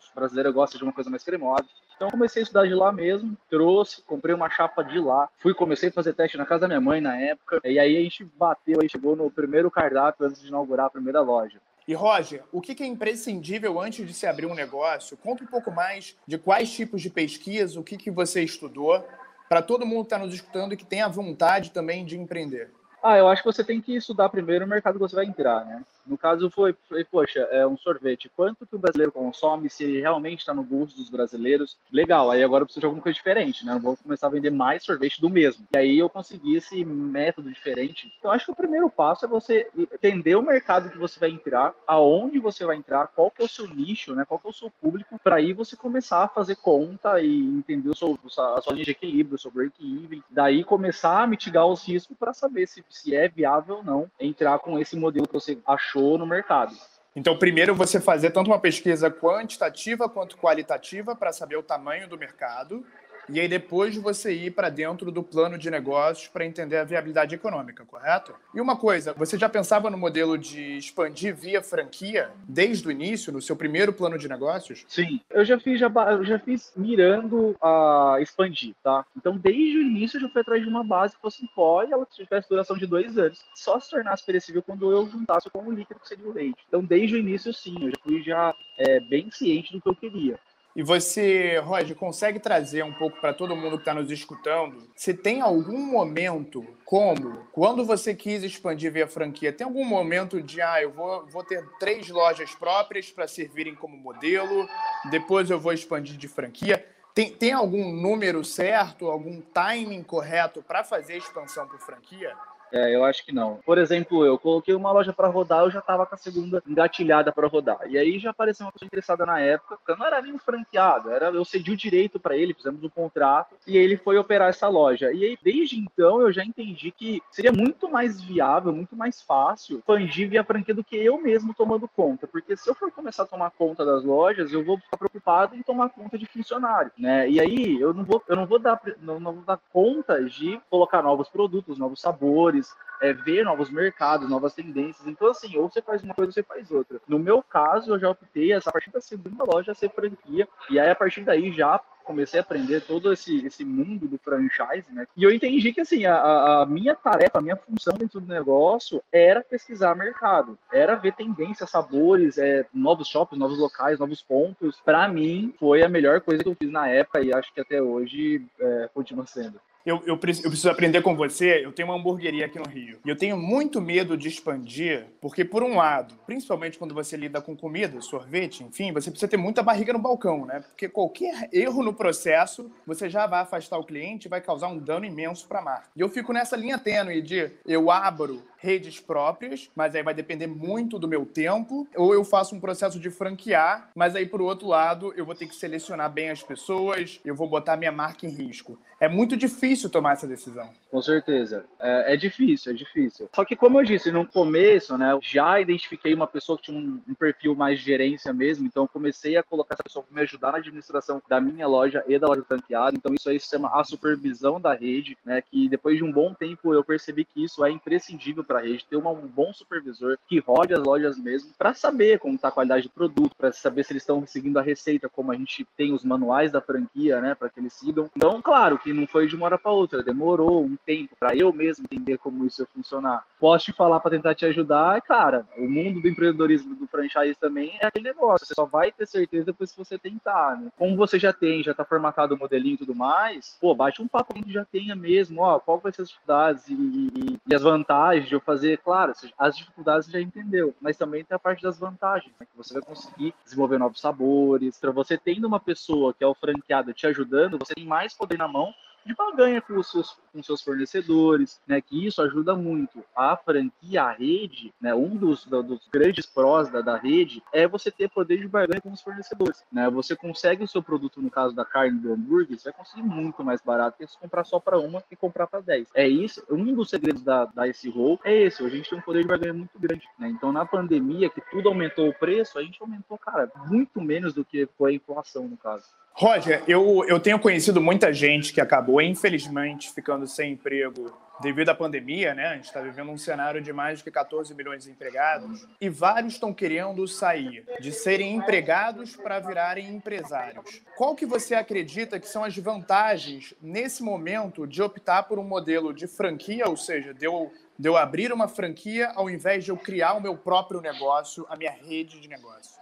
Os 0.00 0.10
brasileiros 0.14 0.52
gostam 0.52 0.78
de 0.78 0.84
uma 0.84 0.92
coisa 0.92 1.10
mais 1.10 1.22
cremosa. 1.22 1.66
Então 1.96 2.10
comecei 2.10 2.42
a 2.42 2.44
estudar 2.44 2.66
de 2.66 2.74
lá 2.74 2.90
mesmo, 2.90 3.36
trouxe, 3.48 4.02
comprei 4.02 4.34
uma 4.34 4.50
chapa 4.50 4.82
de 4.82 4.98
lá, 4.98 5.28
fui, 5.38 5.54
comecei 5.54 5.88
a 5.88 5.92
fazer 5.92 6.12
teste 6.14 6.36
na 6.36 6.44
casa 6.44 6.62
da 6.62 6.68
minha 6.68 6.80
mãe 6.80 7.00
na 7.00 7.16
época, 7.16 7.60
e 7.64 7.78
aí 7.78 7.96
a 7.96 8.00
gente 8.00 8.24
bateu, 8.24 8.80
aí 8.82 8.88
chegou 8.88 9.14
no 9.14 9.30
primeiro 9.30 9.70
cardápio 9.70 10.26
antes 10.26 10.40
de 10.40 10.48
inaugurar 10.48 10.86
a 10.86 10.90
primeira 10.90 11.20
loja. 11.20 11.60
E 11.86 11.94
Roger, 11.94 12.42
o 12.52 12.60
que 12.60 12.80
é 12.82 12.86
imprescindível 12.86 13.80
antes 13.80 14.06
de 14.06 14.14
se 14.14 14.26
abrir 14.26 14.46
um 14.46 14.54
negócio? 14.54 15.16
Conta 15.16 15.44
um 15.44 15.46
pouco 15.46 15.70
mais 15.70 16.16
de 16.26 16.38
quais 16.38 16.72
tipos 16.72 17.02
de 17.02 17.10
pesquisa, 17.10 17.78
o 17.78 17.84
que, 17.84 17.96
que 17.96 18.10
você 18.10 18.42
estudou, 18.42 19.04
para 19.48 19.62
todo 19.62 19.86
mundo 19.86 20.00
que 20.00 20.14
está 20.14 20.18
nos 20.18 20.32
escutando 20.32 20.74
e 20.74 20.76
que 20.76 20.84
tem 20.84 21.02
a 21.02 21.08
vontade 21.08 21.70
também 21.70 22.04
de 22.04 22.18
empreender. 22.18 22.70
Ah, 23.02 23.18
eu 23.18 23.26
acho 23.26 23.42
que 23.42 23.52
você 23.52 23.64
tem 23.64 23.80
que 23.80 23.96
estudar 23.96 24.28
primeiro 24.28 24.64
o 24.64 24.68
mercado 24.68 24.94
que 24.94 25.00
você 25.00 25.16
vai 25.16 25.24
entrar, 25.24 25.64
né? 25.64 25.82
No 26.06 26.18
caso 26.18 26.50
foi, 26.50 26.74
poxa, 27.10 27.40
é 27.50 27.66
um 27.66 27.76
sorvete. 27.76 28.30
Quanto 28.34 28.66
que 28.66 28.74
o 28.74 28.78
brasileiro 28.78 29.12
consome? 29.12 29.70
Se 29.70 29.84
ele 29.84 30.00
realmente 30.00 30.40
está 30.40 30.52
no 30.52 30.64
gosto 30.64 30.96
dos 30.96 31.08
brasileiros? 31.08 31.76
Legal. 31.92 32.30
Aí 32.30 32.42
agora 32.42 32.62
eu 32.62 32.66
preciso 32.66 32.80
de 32.80 32.86
alguma 32.86 33.02
coisa 33.02 33.14
diferente, 33.14 33.64
né? 33.64 33.74
Eu 33.74 33.80
vou 33.80 33.96
começar 33.96 34.26
a 34.26 34.30
vender 34.30 34.50
mais 34.50 34.84
sorvete 34.84 35.20
do 35.20 35.30
mesmo. 35.30 35.64
E 35.72 35.78
aí 35.78 35.98
eu 35.98 36.08
consegui 36.08 36.56
esse 36.56 36.84
método 36.84 37.50
diferente. 37.50 38.12
Então 38.18 38.30
acho 38.30 38.46
que 38.46 38.52
o 38.52 38.56
primeiro 38.56 38.90
passo 38.90 39.24
é 39.24 39.28
você 39.28 39.68
entender 39.76 40.34
o 40.34 40.42
mercado 40.42 40.90
que 40.90 40.98
você 40.98 41.18
vai 41.20 41.30
entrar, 41.30 41.74
aonde 41.86 42.38
você 42.38 42.64
vai 42.64 42.76
entrar, 42.76 43.08
qual 43.08 43.30
que 43.30 43.42
é 43.42 43.44
o 43.44 43.48
seu 43.48 43.66
nicho, 43.68 44.14
né? 44.14 44.24
Qual 44.24 44.40
que 44.40 44.46
é 44.46 44.50
o 44.50 44.54
seu 44.54 44.70
público, 44.70 45.18
para 45.22 45.36
aí 45.36 45.52
você 45.52 45.76
começar 45.76 46.24
a 46.24 46.28
fazer 46.28 46.56
conta 46.56 47.20
e 47.20 47.40
entender 47.40 47.88
o 47.88 47.96
seu, 47.96 48.18
a 48.56 48.60
sua 48.60 48.72
linha 48.72 48.84
de 48.84 48.90
equilíbrio, 48.90 49.36
o 49.36 49.38
seu 49.38 49.50
break-even. 49.50 50.22
Daí 50.30 50.64
começar 50.64 51.22
a 51.22 51.26
mitigar 51.26 51.66
os 51.66 51.86
riscos 51.86 52.16
para 52.16 52.32
saber 52.32 52.66
se, 52.66 52.84
se 52.92 53.16
é 53.16 53.26
viável 53.26 53.76
ou 53.76 53.82
não 53.82 54.10
entrar 54.20 54.58
com 54.58 54.78
esse 54.78 54.94
modelo 54.96 55.26
que 55.26 55.32
você 55.32 55.58
achou 55.66 56.18
no 56.18 56.26
mercado. 56.26 56.74
Então, 57.16 57.38
primeiro 57.38 57.74
você 57.74 58.00
fazer 58.00 58.30
tanto 58.30 58.50
uma 58.50 58.58
pesquisa 58.58 59.10
quantitativa 59.10 60.08
quanto 60.08 60.36
qualitativa 60.36 61.16
para 61.16 61.32
saber 61.32 61.56
o 61.56 61.62
tamanho 61.62 62.08
do 62.08 62.18
mercado. 62.18 62.84
E 63.28 63.40
aí 63.40 63.48
depois 63.48 63.96
você 63.96 64.32
ir 64.32 64.50
para 64.52 64.68
dentro 64.68 65.10
do 65.10 65.22
plano 65.22 65.56
de 65.56 65.70
negócios 65.70 66.28
para 66.28 66.44
entender 66.44 66.76
a 66.76 66.84
viabilidade 66.84 67.34
econômica, 67.34 67.84
correto? 67.84 68.34
E 68.54 68.60
uma 68.60 68.76
coisa, 68.76 69.12
você 69.14 69.38
já 69.38 69.48
pensava 69.48 69.90
no 69.90 69.96
modelo 69.96 70.36
de 70.36 70.76
expandir 70.76 71.34
via 71.34 71.62
franquia 71.62 72.30
desde 72.48 72.86
o 72.88 72.90
início, 72.90 73.32
no 73.32 73.40
seu 73.40 73.56
primeiro 73.56 73.92
plano 73.92 74.18
de 74.18 74.28
negócios? 74.28 74.84
Sim, 74.88 75.20
eu 75.30 75.44
já 75.44 75.58
fiz, 75.58 75.78
já, 75.78 75.90
já 76.22 76.38
fiz 76.38 76.72
mirando 76.76 77.56
a 77.62 78.16
expandir, 78.20 78.74
tá? 78.82 79.04
Então, 79.16 79.36
desde 79.36 79.78
o 79.78 79.82
início, 79.82 80.16
eu 80.16 80.22
já 80.22 80.28
fui 80.28 80.40
atrás 80.40 80.62
de 80.62 80.68
uma 80.68 80.84
base 80.84 81.14
que 81.14 81.22
fosse 81.22 81.46
pó 81.54 81.82
e 81.82 81.92
ela 81.92 82.06
tivesse 82.06 82.48
duração 82.48 82.76
de 82.76 82.86
dois 82.86 83.16
anos. 83.18 83.40
Só 83.54 83.78
se 83.78 83.90
tornasse 83.90 84.24
perecível 84.24 84.62
quando 84.62 84.90
eu 84.90 85.08
juntasse 85.08 85.48
com 85.50 85.60
o 85.66 85.72
líquido 85.72 86.00
que 86.00 86.08
seria 86.08 86.28
o 86.28 86.32
leite. 86.32 86.62
Então, 86.68 86.84
desde 86.84 87.16
o 87.16 87.18
início, 87.18 87.52
sim, 87.52 87.76
eu 87.80 87.90
já 87.90 87.96
fui 88.02 88.22
já 88.22 88.54
é, 88.78 89.00
bem 89.00 89.30
ciente 89.30 89.72
do 89.72 89.80
que 89.80 89.88
eu 89.88 89.94
queria. 89.94 90.38
E 90.74 90.82
você, 90.82 91.58
Roger, 91.58 91.94
consegue 91.94 92.38
trazer 92.38 92.82
um 92.82 92.94
pouco 92.94 93.20
para 93.20 93.34
todo 93.34 93.54
mundo 93.54 93.76
que 93.76 93.82
está 93.82 93.92
nos 93.92 94.10
escutando? 94.10 94.88
Se 94.96 95.12
tem 95.12 95.42
algum 95.42 95.84
momento, 95.84 96.66
como, 96.84 97.46
quando 97.52 97.84
você 97.84 98.14
quis 98.14 98.42
expandir 98.42 98.90
via 98.90 99.06
franquia, 99.06 99.52
tem 99.52 99.66
algum 99.66 99.84
momento 99.84 100.42
de, 100.42 100.62
ah, 100.62 100.80
eu 100.82 100.90
vou, 100.90 101.26
vou 101.26 101.44
ter 101.44 101.62
três 101.78 102.08
lojas 102.08 102.54
próprias 102.54 103.10
para 103.10 103.28
servirem 103.28 103.74
como 103.74 103.98
modelo, 103.98 104.66
depois 105.10 105.50
eu 105.50 105.60
vou 105.60 105.74
expandir 105.74 106.16
de 106.16 106.26
franquia? 106.26 106.86
Tem, 107.14 107.30
tem 107.30 107.52
algum 107.52 107.92
número 107.92 108.42
certo, 108.42 109.10
algum 109.10 109.42
timing 109.42 110.02
correto 110.02 110.62
para 110.62 110.82
fazer 110.82 111.12
a 111.12 111.18
expansão 111.18 111.68
por 111.68 111.78
franquia? 111.80 112.34
É, 112.72 112.94
eu 112.94 113.04
acho 113.04 113.24
que 113.24 113.32
não. 113.32 113.58
Por 113.66 113.76
exemplo, 113.76 114.24
eu 114.24 114.38
coloquei 114.38 114.74
uma 114.74 114.90
loja 114.90 115.12
para 115.12 115.28
rodar, 115.28 115.60
eu 115.60 115.70
já 115.70 115.80
estava 115.80 116.06
com 116.06 116.14
a 116.14 116.18
segunda 116.18 116.62
engatilhada 116.66 117.30
para 117.30 117.46
rodar. 117.46 117.80
E 117.86 117.98
aí 117.98 118.18
já 118.18 118.30
apareceu 118.30 118.64
uma 118.64 118.72
pessoa 118.72 118.86
interessada 118.86 119.26
na 119.26 119.38
época, 119.38 119.76
porque 119.76 119.98
não 119.98 120.06
era 120.06 120.22
nem 120.22 120.32
um 120.32 120.38
franqueado, 120.38 121.10
era 121.10 121.26
eu 121.26 121.44
cedi 121.44 121.70
o 121.70 121.76
direito 121.76 122.18
para 122.18 122.34
ele, 122.34 122.54
fizemos 122.54 122.82
um 122.82 122.88
contrato 122.88 123.54
e 123.66 123.76
ele 123.76 123.98
foi 123.98 124.16
operar 124.16 124.48
essa 124.48 124.68
loja. 124.68 125.12
E 125.12 125.24
aí 125.24 125.38
desde 125.42 125.78
então 125.78 126.22
eu 126.22 126.32
já 126.32 126.42
entendi 126.42 126.90
que 126.90 127.22
seria 127.30 127.52
muito 127.52 127.90
mais 127.90 128.22
viável, 128.22 128.72
muito 128.72 128.96
mais 128.96 129.20
fácil 129.20 129.78
expandir 129.78 130.30
via 130.30 130.42
franquia 130.42 130.74
do 130.74 130.84
que 130.84 130.96
eu 130.96 131.20
mesmo 131.20 131.52
tomando 131.52 131.86
conta, 131.86 132.26
porque 132.26 132.56
se 132.56 132.70
eu 132.70 132.74
for 132.74 132.90
começar 132.90 133.24
a 133.24 133.26
tomar 133.26 133.50
conta 133.50 133.84
das 133.84 134.02
lojas, 134.02 134.50
eu 134.52 134.64
vou 134.64 134.78
ficar 134.78 134.96
preocupado 134.96 135.54
em 135.54 135.62
tomar 135.62 135.90
conta 135.90 136.16
de 136.16 136.24
funcionário, 136.24 136.90
né? 136.96 137.28
E 137.28 137.38
aí 137.38 137.78
eu 137.78 137.92
não 137.92 138.04
vou, 138.04 138.22
eu 138.26 138.36
não 138.36 138.46
vou 138.46 138.58
dar, 138.58 138.80
não, 139.00 139.20
não 139.20 139.32
vou 139.34 139.44
dar 139.44 139.58
conta 139.72 140.24
de 140.24 140.58
colocar 140.70 141.02
novos 141.02 141.28
produtos, 141.28 141.78
novos 141.78 142.00
sabores 142.00 142.61
é, 143.02 143.12
ver 143.12 143.44
novos 143.44 143.68
mercados, 143.68 144.30
novas 144.30 144.54
tendências. 144.54 145.06
Então, 145.06 145.28
assim, 145.28 145.56
ou 145.56 145.68
você 145.68 145.82
faz 145.82 146.02
uma 146.02 146.14
coisa 146.14 146.28
ou 146.28 146.32
você 146.32 146.42
faz 146.42 146.70
outra. 146.70 147.00
No 147.08 147.18
meu 147.18 147.42
caso, 147.42 147.92
eu 147.92 147.98
já 147.98 148.08
optei 148.08 148.52
essa 148.52 148.70
partir 148.70 148.90
da 148.90 149.00
segunda 149.00 149.44
loja 149.44 149.72
a 149.72 149.74
ser 149.74 149.90
franquia, 149.90 150.48
e 150.70 150.78
aí 150.78 150.88
a 150.88 150.94
partir 150.94 151.22
daí 151.22 151.52
já 151.52 151.80
comecei 152.04 152.40
a 152.40 152.42
aprender 152.42 152.80
todo 152.80 153.12
esse, 153.12 153.46
esse 153.46 153.64
mundo 153.64 154.08
do 154.08 154.18
franchise, 154.18 154.92
né? 154.92 155.06
E 155.16 155.22
eu 155.22 155.32
entendi 155.32 155.72
que, 155.72 155.80
assim, 155.80 156.04
a, 156.04 156.62
a 156.62 156.66
minha 156.66 156.94
tarefa, 156.94 157.38
a 157.38 157.40
minha 157.40 157.56
função 157.56 157.94
dentro 157.96 158.20
do 158.20 158.26
negócio 158.26 159.02
era 159.12 159.42
pesquisar 159.42 159.94
mercado, 159.94 160.58
era 160.72 160.96
ver 160.96 161.12
tendências, 161.14 161.70
sabores, 161.70 162.38
é, 162.38 162.66
novos 162.74 163.08
shoppings, 163.08 163.38
novos 163.38 163.58
locais, 163.58 163.98
novos 163.98 164.20
pontos. 164.20 164.80
Para 164.84 165.06
mim, 165.08 165.54
foi 165.58 165.82
a 165.82 165.88
melhor 165.88 166.20
coisa 166.20 166.42
que 166.42 166.48
eu 166.48 166.56
fiz 166.56 166.70
na 166.70 166.88
época 166.88 167.20
e 167.20 167.32
acho 167.32 167.52
que 167.52 167.60
até 167.60 167.80
hoje 167.80 168.44
é, 168.60 168.90
continua 168.92 169.26
sendo 169.26 169.60
eu, 169.84 169.96
eu, 170.06 170.06
eu, 170.06 170.18
preciso 170.18 170.70
aprender 170.70 171.02
com 171.02 171.16
você. 171.16 171.64
Eu 171.64 171.72
tenho 171.72 171.88
uma 171.88 171.96
hamburgueria 171.96 172.46
aqui 172.46 172.58
no 172.58 172.68
Rio. 172.68 172.98
E 173.04 173.08
eu 173.08 173.16
tenho 173.16 173.36
muito 173.36 173.80
medo 173.80 174.16
de 174.16 174.28
expandir, 174.28 175.06
porque, 175.20 175.44
por 175.44 175.62
um 175.62 175.76
lado, 175.76 176.14
principalmente 176.26 176.78
quando 176.78 176.94
você 176.94 177.16
lida 177.16 177.40
com 177.40 177.56
comida, 177.56 178.00
sorvete, 178.00 178.62
enfim, 178.62 178.92
você 178.92 179.10
precisa 179.10 179.28
ter 179.28 179.36
muita 179.36 179.62
barriga 179.62 179.92
no 179.92 179.98
balcão, 179.98 180.46
né? 180.46 180.60
Porque 180.60 180.88
qualquer 180.88 181.48
erro 181.52 181.82
no 181.82 181.92
processo, 181.92 182.70
você 182.86 183.08
já 183.10 183.26
vai 183.26 183.40
afastar 183.40 183.78
o 183.78 183.84
cliente 183.84 184.26
e 184.26 184.30
vai 184.30 184.40
causar 184.40 184.68
um 184.68 184.78
dano 184.78 185.04
imenso 185.04 185.46
para 185.46 185.58
a 185.58 185.62
marca. 185.62 185.88
E 185.96 186.00
eu 186.00 186.08
fico 186.08 186.32
nessa 186.32 186.56
linha 186.56 186.78
tênue 186.78 187.20
de 187.20 187.50
eu 187.66 187.90
abro 187.90 188.42
redes 188.58 189.00
próprias, 189.00 189.68
mas 189.74 189.92
aí 189.94 190.04
vai 190.04 190.14
depender 190.14 190.46
muito 190.46 190.96
do 190.96 191.08
meu 191.08 191.26
tempo, 191.26 191.88
ou 191.96 192.14
eu 192.14 192.24
faço 192.24 192.54
um 192.54 192.60
processo 192.60 193.00
de 193.00 193.10
franquear, 193.10 193.90
mas 193.92 194.14
aí, 194.14 194.24
por 194.24 194.40
outro 194.40 194.68
lado, 194.68 195.12
eu 195.16 195.26
vou 195.26 195.34
ter 195.34 195.48
que 195.48 195.56
selecionar 195.56 196.08
bem 196.08 196.30
as 196.30 196.44
pessoas, 196.44 197.20
eu 197.24 197.34
vou 197.34 197.48
botar 197.48 197.76
minha 197.76 197.90
marca 197.90 198.24
em 198.24 198.30
risco. 198.30 198.78
É 199.00 199.08
muito 199.08 199.36
difícil 199.36 199.71
tomar 199.88 200.12
essa 200.12 200.26
decisão. 200.26 200.68
Com 200.90 201.00
certeza. 201.00 201.64
É, 201.80 202.14
é 202.14 202.16
difícil, 202.16 202.72
é 202.72 202.74
difícil. 202.74 203.28
Só 203.34 203.44
que, 203.44 203.56
como 203.56 203.80
eu 203.80 203.84
disse, 203.84 204.10
no 204.10 204.26
começo, 204.26 204.96
né, 204.98 205.12
eu 205.12 205.20
já 205.22 205.60
identifiquei 205.60 206.12
uma 206.12 206.26
pessoa 206.26 206.58
que 206.58 206.64
tinha 206.64 206.78
um, 206.78 207.00
um 207.08 207.14
perfil 207.14 207.54
mais 207.54 207.78
de 207.78 207.84
gerência 207.84 208.32
mesmo, 208.32 208.66
então 208.66 208.84
eu 208.84 208.88
comecei 208.88 209.36
a 209.36 209.42
colocar 209.42 209.74
essa 209.74 209.82
pessoa 209.82 210.04
para 210.04 210.14
me 210.14 210.22
ajudar 210.22 210.52
na 210.52 210.58
administração 210.58 211.22
da 211.28 211.40
minha 211.40 211.66
loja 211.66 212.04
e 212.06 212.18
da 212.18 212.28
loja 212.28 212.42
franqueada. 212.42 212.96
Então, 212.96 213.14
isso 213.14 213.28
aí 213.28 213.38
se 213.38 213.48
chama 213.48 213.70
a 213.72 213.84
supervisão 213.84 214.60
da 214.60 214.74
rede, 214.74 215.16
né, 215.24 215.42
que 215.42 215.68
depois 215.68 215.96
de 215.96 216.04
um 216.04 216.12
bom 216.12 216.34
tempo 216.34 216.74
eu 216.74 216.84
percebi 216.84 217.24
que 217.24 217.44
isso 217.44 217.64
é 217.64 217.70
imprescindível 217.70 218.44
para 218.44 218.58
a 218.58 218.62
rede, 218.62 218.86
ter 218.88 218.96
uma, 218.96 219.10
um 219.10 219.26
bom 219.26 219.52
supervisor 219.52 220.18
que 220.28 220.38
rode 220.38 220.74
as 220.74 220.82
lojas 220.82 221.18
mesmo, 221.18 221.50
para 221.56 221.74
saber 221.74 222.18
como 222.18 222.34
está 222.34 222.48
a 222.48 222.52
qualidade 222.52 222.84
do 222.84 222.90
produto, 222.90 223.34
para 223.36 223.52
saber 223.52 223.84
se 223.84 223.92
eles 223.92 224.02
estão 224.02 224.26
seguindo 224.26 224.58
a 224.58 224.62
receita, 224.62 225.08
como 225.08 225.32
a 225.32 225.36
gente 225.36 225.66
tem 225.76 225.92
os 225.92 226.04
manuais 226.04 226.52
da 226.52 226.60
franquia, 226.60 227.20
né, 227.20 227.34
para 227.34 227.48
que 227.48 227.60
eles 227.60 227.72
sigam. 227.72 228.10
Então, 228.16 228.40
claro 228.42 228.78
que 228.78 228.92
não 228.92 229.06
foi 229.06 229.26
de 229.26 229.36
uma 229.36 229.46
hora 229.46 229.58
para 229.62 229.72
outra, 229.72 230.02
demorou 230.02 230.64
um 230.64 230.76
tempo 230.84 231.14
para 231.18 231.36
eu 231.36 231.52
mesmo 231.52 231.84
entender 231.84 232.18
como 232.18 232.44
isso 232.44 232.62
ia 232.62 232.68
funcionar. 232.74 233.24
Posso 233.38 233.66
te 233.66 233.72
falar 233.72 234.00
para 234.00 234.10
tentar 234.10 234.34
te 234.34 234.44
ajudar, 234.46 235.00
cara, 235.02 235.46
o 235.56 235.68
mundo 235.68 236.00
do 236.00 236.08
empreendedorismo 236.08 236.74
do 236.74 236.86
franchise 236.86 237.34
também 237.38 237.78
é 237.80 237.86
aquele 237.86 238.06
negócio, 238.06 238.46
você 238.46 238.54
só 238.54 238.64
vai 238.64 238.90
ter 238.90 239.06
certeza 239.06 239.46
depois 239.46 239.70
que 239.70 239.78
você 239.78 239.98
tentar, 239.98 240.58
né? 240.58 240.70
Como 240.76 240.96
você 240.96 241.18
já 241.18 241.32
tem, 241.32 241.62
já 241.62 241.70
está 241.70 241.84
formatado 241.84 242.34
o 242.34 242.38
modelinho 242.38 242.74
e 242.74 242.78
tudo 242.78 242.94
mais, 242.94 243.56
pô, 243.60 243.74
bate 243.74 244.02
um 244.02 244.08
papo 244.08 244.34
que 244.34 244.52
já 244.52 244.64
tenha 244.64 244.94
mesmo, 244.94 245.42
ó, 245.42 245.58
qual 245.58 245.78
vai 245.78 245.92
ser 245.92 246.02
as 246.02 246.08
dificuldades 246.08 246.68
e, 246.68 246.74
e, 246.74 247.40
e 247.48 247.54
as 247.54 247.62
vantagens 247.62 248.28
de 248.28 248.34
eu 248.34 248.40
fazer, 248.40 248.78
claro, 248.78 249.12
as 249.38 249.56
dificuldades 249.56 250.06
você 250.06 250.12
já 250.12 250.20
entendeu, 250.20 250.74
mas 250.80 250.96
também 250.96 251.24
tem 251.24 251.34
a 251.34 251.38
parte 251.38 251.62
das 251.62 251.78
vantagens, 251.78 252.32
né? 252.38 252.46
que 252.46 252.56
você 252.56 252.74
vai 252.74 252.82
conseguir 252.82 253.34
desenvolver 253.44 253.78
novos 253.78 254.00
sabores, 254.00 254.78
para 254.78 254.90
você 254.90 255.16
tendo 255.16 255.46
uma 255.46 255.60
pessoa 255.60 256.12
que 256.12 256.24
é 256.24 256.26
o 256.26 256.34
franqueado 256.34 256.92
te 256.92 257.06
ajudando, 257.06 257.58
você 257.58 257.74
tem 257.74 257.84
mais 257.84 258.14
poder 258.14 258.38
na 258.38 258.48
mão 258.48 258.74
de 259.04 259.14
barganha 259.14 259.60
com 259.60 259.78
os 259.78 259.90
seus, 259.90 260.16
com 260.32 260.42
seus 260.42 260.62
fornecedores, 260.62 261.60
né? 261.66 261.80
Que 261.80 262.06
isso 262.06 262.22
ajuda 262.22 262.54
muito. 262.54 263.04
A 263.14 263.36
franquia, 263.36 264.04
a 264.04 264.12
rede, 264.12 264.72
né? 264.80 264.94
Um 264.94 265.16
dos, 265.16 265.44
dos 265.44 265.88
grandes 265.92 266.26
prós 266.26 266.70
da, 266.70 266.80
da 266.80 266.96
rede 266.96 267.42
é 267.52 267.66
você 267.66 267.90
ter 267.90 268.08
poder 268.08 268.38
de 268.38 268.48
barganha 268.48 268.80
com 268.80 268.92
os 268.92 269.00
fornecedores, 269.00 269.64
né? 269.72 269.88
Você 269.90 270.14
consegue 270.14 270.64
o 270.64 270.68
seu 270.68 270.82
produto, 270.82 271.20
no 271.20 271.30
caso 271.30 271.54
da 271.54 271.64
carne 271.64 271.98
do 271.98 272.12
hambúrguer, 272.12 272.58
você 272.58 272.70
vai 272.70 272.78
conseguir 272.78 273.02
muito 273.02 273.44
mais 273.44 273.60
barato 273.60 273.98
que 273.98 274.06
se 274.06 274.18
comprar 274.18 274.44
só 274.44 274.58
para 274.58 274.78
uma 274.78 275.02
e 275.10 275.16
comprar 275.16 275.46
para 275.46 275.60
10. 275.60 275.88
É 275.94 276.06
isso, 276.06 276.42
um 276.50 276.74
dos 276.74 276.90
segredos 276.90 277.22
da, 277.22 277.44
da 277.46 277.68
esse 277.68 277.88
rol 277.88 278.20
é 278.24 278.34
esse, 278.34 278.64
a 278.64 278.68
gente 278.68 278.88
tem 278.88 278.98
um 278.98 279.02
poder 279.02 279.22
de 279.22 279.28
barganha 279.28 279.54
muito 279.54 279.78
grande, 279.78 280.06
né? 280.18 280.28
Então, 280.28 280.52
na 280.52 280.64
pandemia, 280.64 281.30
que 281.30 281.40
tudo 281.50 281.68
aumentou 281.68 282.08
o 282.08 282.14
preço, 282.14 282.58
a 282.58 282.62
gente 282.62 282.80
aumentou, 282.80 283.18
cara, 283.18 283.50
muito 283.66 284.00
menos 284.00 284.32
do 284.32 284.44
que 284.44 284.68
foi 284.78 284.92
a 284.92 284.94
inflação, 284.94 285.48
no 285.48 285.56
caso. 285.56 285.86
Roger, 286.14 286.62
eu, 286.68 287.04
eu 287.08 287.18
tenho 287.18 287.38
conhecido 287.38 287.80
muita 287.80 288.12
gente 288.12 288.52
que 288.52 288.60
acabou, 288.60 289.00
infelizmente, 289.00 289.90
ficando 289.90 290.26
sem 290.26 290.52
emprego 290.52 291.12
devido 291.40 291.70
à 291.70 291.74
pandemia, 291.74 292.34
né? 292.34 292.46
A 292.48 292.54
gente 292.54 292.66
está 292.66 292.80
vivendo 292.80 293.10
um 293.10 293.18
cenário 293.18 293.60
de 293.60 293.72
mais 293.72 294.00
de 294.00 294.10
14 294.10 294.54
milhões 294.54 294.84
de 294.84 294.90
empregados 294.90 295.66
e 295.80 295.88
vários 295.88 296.34
estão 296.34 296.52
querendo 296.52 297.06
sair 297.08 297.64
de 297.80 297.90
serem 297.90 298.36
empregados 298.36 299.16
para 299.16 299.40
virarem 299.40 299.88
empresários. 299.88 300.82
Qual 300.96 301.16
que 301.16 301.26
você 301.26 301.54
acredita 301.54 302.20
que 302.20 302.28
são 302.28 302.44
as 302.44 302.56
vantagens 302.56 303.54
nesse 303.60 304.02
momento 304.02 304.66
de 304.66 304.80
optar 304.82 305.24
por 305.24 305.38
um 305.38 305.44
modelo 305.44 305.92
de 305.92 306.06
franquia, 306.06 306.68
ou 306.68 306.76
seja, 306.76 307.12
de 307.12 307.24
eu, 307.24 307.50
de 307.76 307.88
eu 307.88 307.96
abrir 307.96 308.32
uma 308.32 308.46
franquia 308.46 309.10
ao 309.14 309.28
invés 309.28 309.64
de 309.64 309.70
eu 309.70 309.76
criar 309.76 310.12
o 310.12 310.20
meu 310.20 310.36
próprio 310.36 310.80
negócio, 310.80 311.44
a 311.48 311.56
minha 311.56 311.72
rede 311.72 312.20
de 312.20 312.28
negócio? 312.28 312.81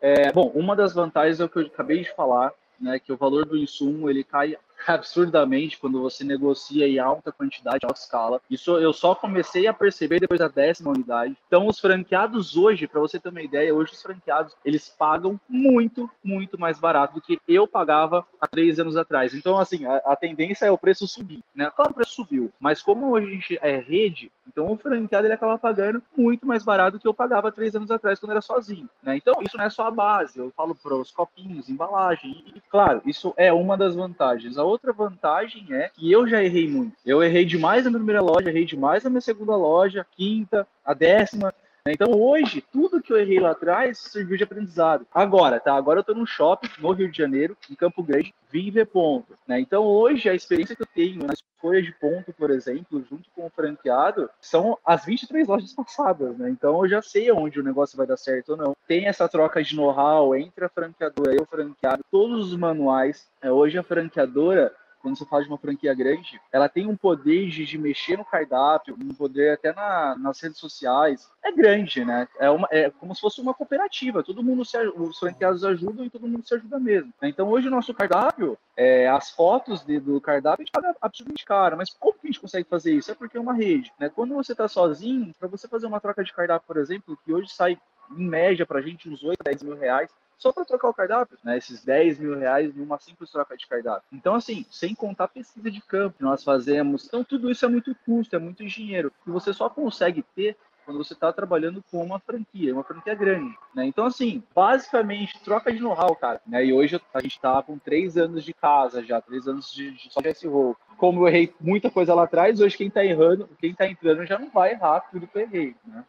É, 0.00 0.32
bom, 0.32 0.50
uma 0.54 0.76
das 0.76 0.94
vantagens 0.94 1.40
é 1.40 1.44
o 1.44 1.48
que 1.48 1.58
eu 1.58 1.66
acabei 1.66 2.02
de 2.02 2.14
falar, 2.14 2.52
né, 2.80 2.98
que 2.98 3.12
o 3.12 3.16
valor 3.16 3.44
do 3.44 3.56
insumo 3.56 4.08
ele 4.08 4.22
cai 4.22 4.56
absurdamente 4.86 5.78
quando 5.78 6.00
você 6.00 6.22
negocia 6.22 6.86
em 6.86 6.98
alta 6.98 7.32
quantidade, 7.32 7.84
alta 7.84 7.98
escala. 7.98 8.40
Isso 8.48 8.78
eu 8.78 8.92
só 8.92 9.14
comecei 9.14 9.66
a 9.66 9.74
perceber 9.74 10.20
depois 10.20 10.38
da 10.38 10.48
décima 10.48 10.92
unidade. 10.92 11.36
Então, 11.46 11.66
os 11.66 11.80
franqueados 11.80 12.56
hoje, 12.56 12.86
para 12.86 13.00
você 13.00 13.18
ter 13.18 13.28
uma 13.28 13.42
ideia, 13.42 13.74
hoje 13.74 13.92
os 13.92 14.02
franqueados 14.02 14.54
eles 14.64 14.88
pagam 14.88 15.40
muito, 15.48 16.08
muito 16.22 16.58
mais 16.58 16.78
barato 16.78 17.14
do 17.14 17.20
que 17.20 17.40
eu 17.48 17.66
pagava 17.66 18.24
há 18.40 18.46
três 18.46 18.78
anos 18.78 18.96
atrás. 18.96 19.34
Então, 19.34 19.58
assim, 19.58 19.84
a, 19.84 19.96
a 19.96 20.16
tendência 20.16 20.66
é 20.66 20.70
o 20.70 20.78
preço 20.78 21.08
subir, 21.08 21.42
né? 21.54 21.70
Claro, 21.74 21.90
o 21.90 21.94
preço 21.94 22.12
subiu, 22.12 22.52
mas 22.60 22.80
como 22.80 23.16
a 23.16 23.20
gente 23.20 23.58
é 23.60 23.78
rede, 23.78 24.30
então 24.48 24.72
o 24.72 24.76
franqueado 24.76 25.26
ele 25.26 25.34
acaba 25.34 25.58
pagando 25.58 26.02
muito 26.16 26.46
mais 26.46 26.64
barato 26.64 26.96
do 26.96 27.00
que 27.00 27.06
eu 27.06 27.14
pagava 27.14 27.52
três 27.52 27.74
anos 27.74 27.90
atrás 27.90 28.18
quando 28.18 28.32
era 28.32 28.40
sozinho, 28.40 28.88
né? 29.02 29.16
Então, 29.16 29.40
isso 29.42 29.56
não 29.56 29.64
é 29.64 29.70
só 29.70 29.86
a 29.86 29.90
base. 29.90 30.38
Eu 30.38 30.50
falo 30.56 30.74
para 30.74 30.94
os 30.94 31.10
copinhos, 31.10 31.68
embalagem, 31.68 32.44
e, 32.54 32.60
claro, 32.70 33.02
isso 33.04 33.34
é 33.36 33.52
uma 33.52 33.76
das 33.76 33.94
vantagens. 33.94 34.58
A 34.58 34.64
outra 34.64 34.92
vantagem 34.92 35.66
é 35.70 35.90
que 35.94 36.10
eu 36.10 36.26
já 36.26 36.42
errei 36.42 36.68
muito. 36.68 36.96
Eu 37.04 37.22
errei 37.22 37.44
demais 37.44 37.84
na 37.84 37.90
primeira 37.90 38.20
loja, 38.20 38.48
errei 38.48 38.64
demais 38.64 39.04
na 39.04 39.10
minha 39.10 39.20
segunda 39.20 39.56
loja, 39.56 40.06
quinta, 40.16 40.66
a 40.84 40.94
décima. 40.94 41.52
Então 41.92 42.12
hoje, 42.12 42.62
tudo 42.72 43.00
que 43.00 43.12
eu 43.12 43.18
errei 43.18 43.38
lá 43.38 43.50
atrás 43.50 43.98
serviu 43.98 44.36
de 44.36 44.44
aprendizado. 44.44 45.06
Agora, 45.12 45.60
tá? 45.60 45.74
Agora 45.74 46.00
eu 46.00 46.04
tô 46.04 46.14
no 46.14 46.26
shopping 46.26 46.68
no 46.78 46.92
Rio 46.92 47.10
de 47.10 47.16
Janeiro, 47.16 47.56
em 47.70 47.74
Campo 47.74 48.02
Grande, 48.02 48.34
vim 48.50 48.70
ver 48.70 48.86
ponto. 48.86 49.38
Né? 49.46 49.60
Então 49.60 49.84
hoje 49.84 50.28
a 50.28 50.34
experiência 50.34 50.76
que 50.76 50.82
eu 50.82 50.88
tenho 50.94 51.26
nas 51.26 51.42
folhas 51.60 51.84
de 51.84 51.92
ponto, 51.92 52.32
por 52.32 52.50
exemplo, 52.50 53.04
junto 53.08 53.28
com 53.34 53.46
o 53.46 53.50
franqueado, 53.50 54.30
são 54.40 54.78
as 54.84 55.04
23 55.04 55.46
lojas 55.46 55.72
passadas, 55.72 56.36
né? 56.38 56.48
Então 56.50 56.82
eu 56.84 56.88
já 56.88 57.02
sei 57.02 57.30
onde 57.32 57.60
o 57.60 57.64
negócio 57.64 57.96
vai 57.96 58.06
dar 58.06 58.16
certo 58.16 58.50
ou 58.50 58.56
não. 58.56 58.76
Tem 58.86 59.06
essa 59.06 59.28
troca 59.28 59.62
de 59.62 59.74
know-how 59.74 60.34
entre 60.36 60.64
a 60.64 60.68
franqueadora 60.68 61.34
e 61.34 61.42
o 61.42 61.46
franqueado, 61.46 62.04
todos 62.10 62.52
os 62.52 62.56
manuais. 62.56 63.28
É, 63.42 63.50
hoje 63.50 63.78
a 63.78 63.82
franqueadora 63.82 64.72
quando 65.00 65.16
você 65.16 65.24
fala 65.24 65.42
de 65.42 65.48
uma 65.48 65.58
franquia 65.58 65.94
grande, 65.94 66.40
ela 66.52 66.68
tem 66.68 66.86
um 66.86 66.96
poder 66.96 67.48
de, 67.48 67.64
de 67.64 67.78
mexer 67.78 68.16
no 68.16 68.24
cardápio, 68.24 68.96
um 69.00 69.14
poder 69.14 69.52
até 69.52 69.72
na, 69.72 70.16
nas 70.18 70.40
redes 70.40 70.58
sociais. 70.58 71.30
É 71.42 71.52
grande, 71.52 72.04
né? 72.04 72.28
É, 72.38 72.50
uma, 72.50 72.68
é 72.70 72.90
como 72.90 73.14
se 73.14 73.20
fosse 73.20 73.40
uma 73.40 73.54
cooperativa. 73.54 74.22
Todo 74.22 74.42
mundo 74.42 74.64
se 74.64 74.76
os 74.78 75.18
franqueados 75.18 75.64
ajudam 75.64 76.04
e 76.04 76.10
todo 76.10 76.28
mundo 76.28 76.46
se 76.46 76.54
ajuda 76.54 76.78
mesmo. 76.78 77.12
Então 77.22 77.48
hoje 77.48 77.68
o 77.68 77.70
nosso 77.70 77.94
cardápio, 77.94 78.58
é, 78.76 79.08
as 79.08 79.30
fotos 79.30 79.84
de, 79.84 79.98
do 80.00 80.20
cardápio 80.20 80.62
a 80.62 80.64
gente 80.64 80.72
paga 80.72 80.94
absolutamente 81.00 81.44
caro. 81.44 81.76
Mas 81.76 81.90
como 81.90 82.18
que 82.18 82.26
a 82.26 82.30
gente 82.30 82.40
consegue 82.40 82.68
fazer 82.68 82.92
isso? 82.92 83.10
É 83.10 83.14
porque 83.14 83.36
é 83.36 83.40
uma 83.40 83.54
rede. 83.54 83.92
Né? 83.98 84.08
Quando 84.08 84.34
você 84.34 84.52
está 84.52 84.68
sozinho, 84.68 85.32
para 85.38 85.48
você 85.48 85.68
fazer 85.68 85.86
uma 85.86 86.00
troca 86.00 86.24
de 86.24 86.32
cardápio, 86.32 86.66
por 86.66 86.76
exemplo, 86.76 87.18
que 87.24 87.32
hoje 87.32 87.48
sai 87.48 87.78
em 88.16 88.26
média 88.26 88.66
para 88.66 88.78
a 88.78 88.82
gente 88.82 89.08
uns 89.08 89.22
8, 89.22 89.38
10 89.44 89.62
mil 89.62 89.76
reais, 89.76 90.10
só 90.38 90.52
para 90.52 90.64
trocar 90.64 90.88
o 90.88 90.94
cardápio, 90.94 91.36
né? 91.42 91.58
Esses 91.58 91.84
10 91.84 92.18
mil 92.18 92.38
reais 92.38 92.74
numa 92.74 92.98
simples 92.98 93.30
troca 93.30 93.56
de 93.56 93.66
cardápio. 93.66 94.04
Então, 94.12 94.34
assim, 94.34 94.64
sem 94.70 94.94
contar 94.94 95.24
a 95.24 95.28
pesquisa 95.28 95.70
de 95.70 95.80
campo 95.80 96.16
que 96.16 96.22
nós 96.22 96.44
fazemos. 96.44 97.06
Então, 97.06 97.24
tudo 97.24 97.50
isso 97.50 97.64
é 97.64 97.68
muito 97.68 97.94
custo, 98.06 98.36
é 98.36 98.38
muito 98.38 98.64
dinheiro. 98.64 99.12
E 99.26 99.30
você 99.30 99.52
só 99.52 99.68
consegue 99.68 100.22
ter 100.34 100.56
quando 100.88 101.04
você 101.04 101.12
está 101.12 101.30
trabalhando 101.30 101.84
com 101.90 102.02
uma 102.02 102.18
franquia, 102.18 102.72
uma 102.72 102.82
franquia 102.82 103.14
grande, 103.14 103.54
né? 103.74 103.84
Então, 103.84 104.06
assim, 104.06 104.42
basicamente, 104.54 105.38
troca 105.44 105.70
de 105.70 105.80
know-how, 105.80 106.16
cara. 106.16 106.40
Né? 106.46 106.64
E 106.64 106.72
hoje 106.72 106.98
a 107.12 107.20
gente 107.20 107.32
está 107.32 107.62
com 107.62 107.78
três 107.78 108.16
anos 108.16 108.42
de 108.42 108.54
casa 108.54 109.04
já, 109.04 109.20
três 109.20 109.46
anos 109.46 109.70
de, 109.70 109.90
de 109.90 110.10
só 110.10 110.22
de 110.22 110.32
SEO. 110.32 110.74
Como 110.96 111.20
eu 111.20 111.28
errei 111.28 111.52
muita 111.60 111.90
coisa 111.90 112.14
lá 112.14 112.22
atrás, 112.22 112.58
hoje 112.58 112.74
quem 112.74 112.88
está 112.88 113.04
errando, 113.04 113.46
quem 113.60 113.72
está 113.72 113.86
entrando 113.86 114.24
já 114.24 114.38
não 114.38 114.48
vai 114.48 114.72
errar 114.72 115.00
tudo 115.10 115.26
que 115.26 115.36
eu 115.36 115.42
errei, 115.42 115.76
né? 115.84 116.02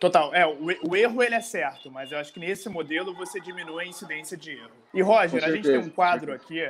Total. 0.00 0.32
É, 0.34 0.46
o, 0.46 0.90
o, 0.90 0.96
erro 0.96 1.22
ele 1.22 1.34
é 1.34 1.40
certo, 1.40 1.90
mas 1.90 2.12
eu 2.12 2.18
acho 2.18 2.32
que 2.32 2.38
nesse 2.38 2.68
modelo 2.68 3.14
você 3.14 3.40
diminui 3.40 3.84
a 3.84 3.86
incidência 3.86 4.36
de 4.36 4.52
erro. 4.52 4.70
E 4.94 5.02
Roger, 5.02 5.42
a 5.44 5.50
gente 5.50 5.64
tem 5.64 5.78
um 5.78 5.90
quadro 5.90 6.32
aqui 6.32 6.60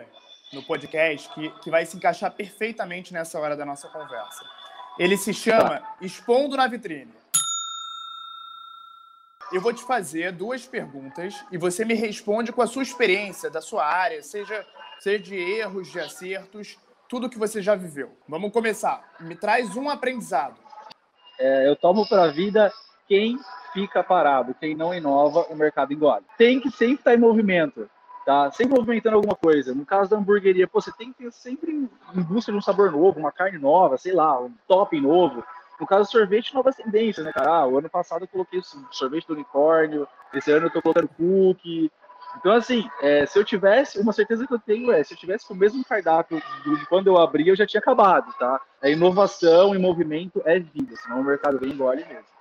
no 0.53 0.63
podcast 0.63 1.29
que, 1.35 1.51
que 1.61 1.71
vai 1.71 1.85
se 1.85 1.97
encaixar 1.97 2.33
perfeitamente 2.33 3.13
nessa 3.13 3.39
hora 3.39 3.55
da 3.55 3.67
nossa 3.67 3.89
conversa. 3.89 4.45
Ele 4.99 5.17
se 5.17 5.35
chama 5.35 5.81
tá. 5.81 5.97
Expondo 6.01 6.57
na 6.57 6.67
Vitrine. 6.67 7.13
Eu 9.53 9.61
vou 9.61 9.73
te 9.73 9.83
fazer 9.83 10.33
duas 10.33 10.67
perguntas 10.67 11.35
e 11.51 11.59
você 11.59 11.85
me 11.85 11.95
responde 11.95 12.53
com 12.53 12.63
a 12.63 12.67
sua 12.67 12.83
experiência 12.83 13.49
da 13.51 13.61
sua 13.61 13.87
área, 13.87 14.23
seja, 14.23 14.67
seja 15.01 15.19
de 15.23 15.37
erros, 15.37 15.91
de 15.91 16.01
acertos, 16.01 16.77
tudo 17.09 17.31
que 17.31 17.39
você 17.39 17.63
já 17.63 17.75
viveu. 17.75 18.17
Vamos 18.29 18.53
começar. 18.53 19.17
Me 19.21 19.37
traz 19.37 19.75
um 19.77 19.89
aprendizado. 19.89 20.59
É, 21.39 21.69
eu 21.69 21.77
tomo 21.77 22.07
para 22.07 22.25
a 22.25 22.31
vida 22.31 22.71
quem 23.09 23.39
fica 23.73 24.05
parado, 24.05 24.55
quem 24.55 24.75
não 24.75 24.95
inova, 24.95 25.47
o 25.51 25.57
mercado 25.57 25.93
engole. 25.93 26.25
Tem 26.37 26.61
que 26.61 26.71
sempre 26.71 26.97
estar 26.97 27.15
em 27.15 27.19
movimento, 27.19 27.89
tá? 28.25 28.51
Sempre 28.51 28.77
movimentando 28.77 29.17
alguma 29.17 29.35
coisa. 29.35 29.75
No 29.75 29.87
caso 29.87 30.11
da 30.11 30.17
hamburgueria, 30.17 30.69
pô, 30.69 30.81
você 30.81 30.93
tem 30.93 31.13
que 31.13 31.25
ter 31.25 31.33
sempre 31.33 31.73
em 31.73 32.23
busca 32.23 32.53
de 32.53 32.59
um 32.59 32.63
sabor 32.63 32.93
novo, 32.93 33.19
uma 33.19 33.33
carne 33.33 33.59
nova, 33.59 33.97
sei 33.97 34.13
lá, 34.13 34.41
um 34.41 34.53
topping 34.67 35.01
novo. 35.01 35.43
No 35.81 35.87
caso 35.87 36.05
do 36.05 36.11
sorvete, 36.11 36.55
novas 36.55 36.77
tendências, 36.77 37.25
né, 37.25 37.33
cara? 37.33 37.51
Ah, 37.51 37.67
o 37.67 37.79
ano 37.79 37.89
passado 37.89 38.25
eu 38.25 38.29
coloquei 38.29 38.61
sorvete 38.91 39.27
do 39.27 39.35
unicórnio, 39.35 40.09
esse 40.35 40.51
ano 40.51 40.67
eu 40.67 40.71
tô 40.71 40.83
colocando 40.83 41.09
cookie. 41.09 41.91
Então, 42.37 42.53
assim, 42.53 42.89
é, 43.01 43.25
se 43.27 43.39
eu 43.39 43.45
tivesse, 43.45 43.99
uma 43.99 44.13
certeza 44.13 44.47
que 44.47 44.53
eu 44.53 44.59
tenho 44.59 44.93
é, 44.93 45.03
se 45.03 45.15
eu 45.15 45.19
tivesse 45.19 45.47
com 45.47 45.55
o 45.55 45.57
mesmo 45.57 45.85
cardápio 45.85 46.43
de 46.65 46.87
quando 46.87 47.07
eu 47.07 47.17
abri, 47.17 47.49
eu 47.49 47.57
já 47.57 47.67
tinha 47.67 47.81
acabado, 47.81 48.33
tá? 48.39 48.61
A 48.83 48.89
inovação 48.89 49.75
e 49.75 49.79
movimento 49.79 50.43
é 50.45 50.59
vida, 50.59 50.95
senão 50.97 51.21
o 51.21 51.25
mercado 51.25 51.59
vem 51.59 51.71
engole 51.71 52.05
mesmo. 52.05 52.38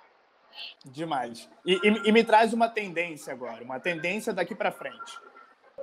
Demais. 0.85 1.49
E, 1.65 1.73
e, 1.75 2.09
e, 2.09 2.11
me 2.11 2.23
traz 2.23 2.53
uma 2.53 2.69
tendência 2.69 3.33
agora, 3.33 3.63
uma 3.63 3.79
tendência 3.79 4.33
daqui 4.33 4.55
para 4.55 4.71
frente. 4.71 5.19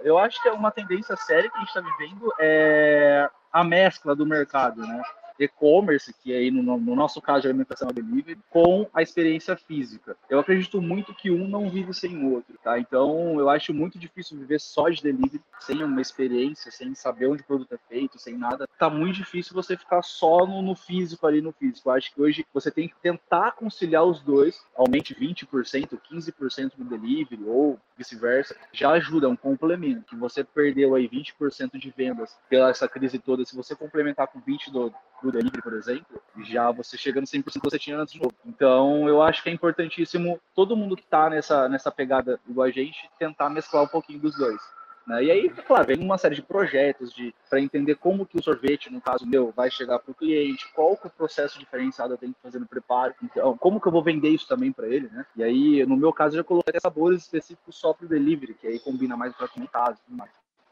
Eu 0.03 0.19
acho 0.19 0.43
que 0.43 0.49
é 0.49 0.53
uma 0.53 0.71
tendência 0.71 1.17
séria 1.17 1.51
que 1.51 1.57
a 1.57 1.61
gente 1.61 1.69
está 1.69 1.81
vivendo 1.81 2.33
é 2.41 3.31
a 3.53 3.63
mescla 3.63 4.17
do 4.17 4.27
mercado, 4.27 4.85
né? 4.87 5.03
E-commerce, 5.39 6.13
que 6.23 6.33
aí 6.33 6.51
no, 6.51 6.63
no, 6.63 6.95
nosso 6.95 7.21
caso 7.21 7.47
é 7.47 7.51
alimentação 7.51 7.89
delivery, 7.89 8.39
com 8.51 8.87
a 8.93 9.03
experiência 9.03 9.57
física. 9.57 10.17
Eu 10.29 10.39
acredito 10.39 10.81
muito 10.81 11.15
que 11.15 11.31
um 11.31 11.49
não 11.49 11.69
vive 11.69 11.93
sem 11.93 12.17
o 12.17 12.35
outro, 12.35 12.57
tá? 12.63 12.79
Então 12.79 13.39
eu 13.39 13.49
acho 13.49 13.75
muito 13.75 13.99
difícil 13.99 14.39
viver 14.39 14.61
só 14.61 14.89
de 14.89 15.03
delivery, 15.03 15.43
sem 15.61 15.83
uma 15.83 16.01
experiência, 16.01 16.71
sem 16.71 16.95
saber 16.95 17.29
onde 17.29 17.43
o 17.43 17.47
produto 17.47 17.73
é 17.73 17.79
feito, 17.89 18.19
sem 18.19 18.37
nada. 18.37 18.69
Tá 18.79 18.89
muito 18.89 19.17
difícil 19.17 19.55
você 19.55 19.77
ficar 19.77 20.03
só 20.03 20.47
no, 20.47 20.63
no 20.63 20.75
físico 20.75 21.27
ali 21.27 21.41
no 21.41 21.53
físico. 21.53 21.89
Eu 21.89 21.95
acho 21.95 22.15
que 22.15 22.21
hoje 22.21 22.47
você 22.53 22.71
tem 22.71 22.89
que 22.89 22.95
tentar 23.03 23.53
conciliar 23.53 24.05
os 24.05 24.21
dois, 24.21 24.65
aumente 24.77 25.15
20%, 25.15 25.99
15% 26.11 26.73
no 26.79 26.85
delivery 26.85 27.43
ou 27.45 27.79
vice-versa, 27.97 28.57
já 28.73 28.91
ajuda, 28.91 29.27
é 29.27 29.31
um 29.31 29.37
complemento. 29.37 30.05
Que 30.11 30.17
você 30.17 30.45
perdeu 30.45 30.95
aí 30.95 31.09
20% 31.09 31.79
de 31.79 31.91
vendas 31.91 32.37
pela 32.49 32.71
essa 32.71 32.89
crise 32.89 33.19
toda, 33.19 33.45
se 33.45 33.57
você 33.57 33.75
complementar 33.75 34.27
com 34.29 34.41
20 34.41 34.71
do, 34.71 34.93
do 35.25 35.33
delivery, 35.33 35.63
por 35.63 35.75
exemplo, 35.75 36.23
já 36.45 36.71
você 36.71 36.97
chega 36.97 37.21
no 37.21 37.27
100% 37.27 37.45
que 37.45 37.71
você 37.71 37.79
tinha 37.79 37.99
antes 37.99 38.15
de 38.15 38.21
novo. 38.21 38.35
Então, 38.45 39.09
eu 39.09 39.23
acho 39.23 39.43
que 39.43 39.49
é 39.49 39.53
importantíssimo 39.53 40.39
todo 40.55 40.77
mundo 40.77 40.97
que 40.97 41.03
está 41.03 41.31
nessa, 41.31 41.69
nessa 41.69 41.91
pegada 41.91 42.39
igual 42.49 42.67
a 42.67 42.71
gente 42.71 43.09
tentar 43.19 43.49
mesclar 43.49 43.85
um 43.85 43.89
pouquinho 43.89 44.21
dos 44.21 44.37
dois. 44.37 44.61
Né? 45.07 45.25
E 45.25 45.31
aí, 45.31 45.51
claro, 45.51 45.87
vem 45.87 45.99
uma 45.99 46.17
série 46.17 46.35
de 46.35 46.43
projetos 46.43 47.13
de 47.13 47.35
para 47.49 47.61
entender 47.61 47.95
como 47.97 48.25
que 48.25 48.39
o 48.39 48.43
sorvete, 48.43 48.91
no 48.91 49.01
caso 49.01 49.27
meu, 49.27 49.53
vai 49.55 49.71
chegar 49.71 49.99
para 49.99 50.11
o 50.11 50.15
cliente, 50.15 50.67
qual 50.75 50.97
que 50.97 51.07
é 51.07 51.09
o 51.09 51.11
processo 51.11 51.59
diferenciado 51.59 52.15
eu 52.15 52.19
tenho 52.19 52.33
que 52.33 52.41
fazer 52.43 52.59
no 52.59 52.67
preparo, 52.67 53.15
então, 53.23 53.57
como 53.59 53.81
que 53.81 53.87
eu 53.87 53.93
vou 53.93 54.03
vender 54.03 54.31
isso 54.31 54.49
também 54.49 54.73
para 54.73 54.87
ele, 54.87 55.09
né? 55.09 55.27
E 55.37 55.43
aí, 55.43 55.87
no 55.87 55.97
meu 55.97 56.13
caso, 56.13 56.35
eu 56.35 56.39
já 56.39 56.45
coloquei 56.45 56.81
sabores 56.81 57.23
específicos 57.23 57.77
só 57.77 57.93
para 57.93 58.07
o 58.07 58.09
delivery, 58.09 58.55
que 58.55 58.67
aí 58.67 58.79
combina 58.79 59.17
mais 59.17 59.35
para 59.35 59.47
o 59.47 59.69
caso 59.69 59.99
e 60.01 60.05
tudo 60.07 60.17
mais. 60.17 60.31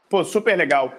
Pô, 0.09 0.23
super 0.23 0.57
legal. 0.57 0.93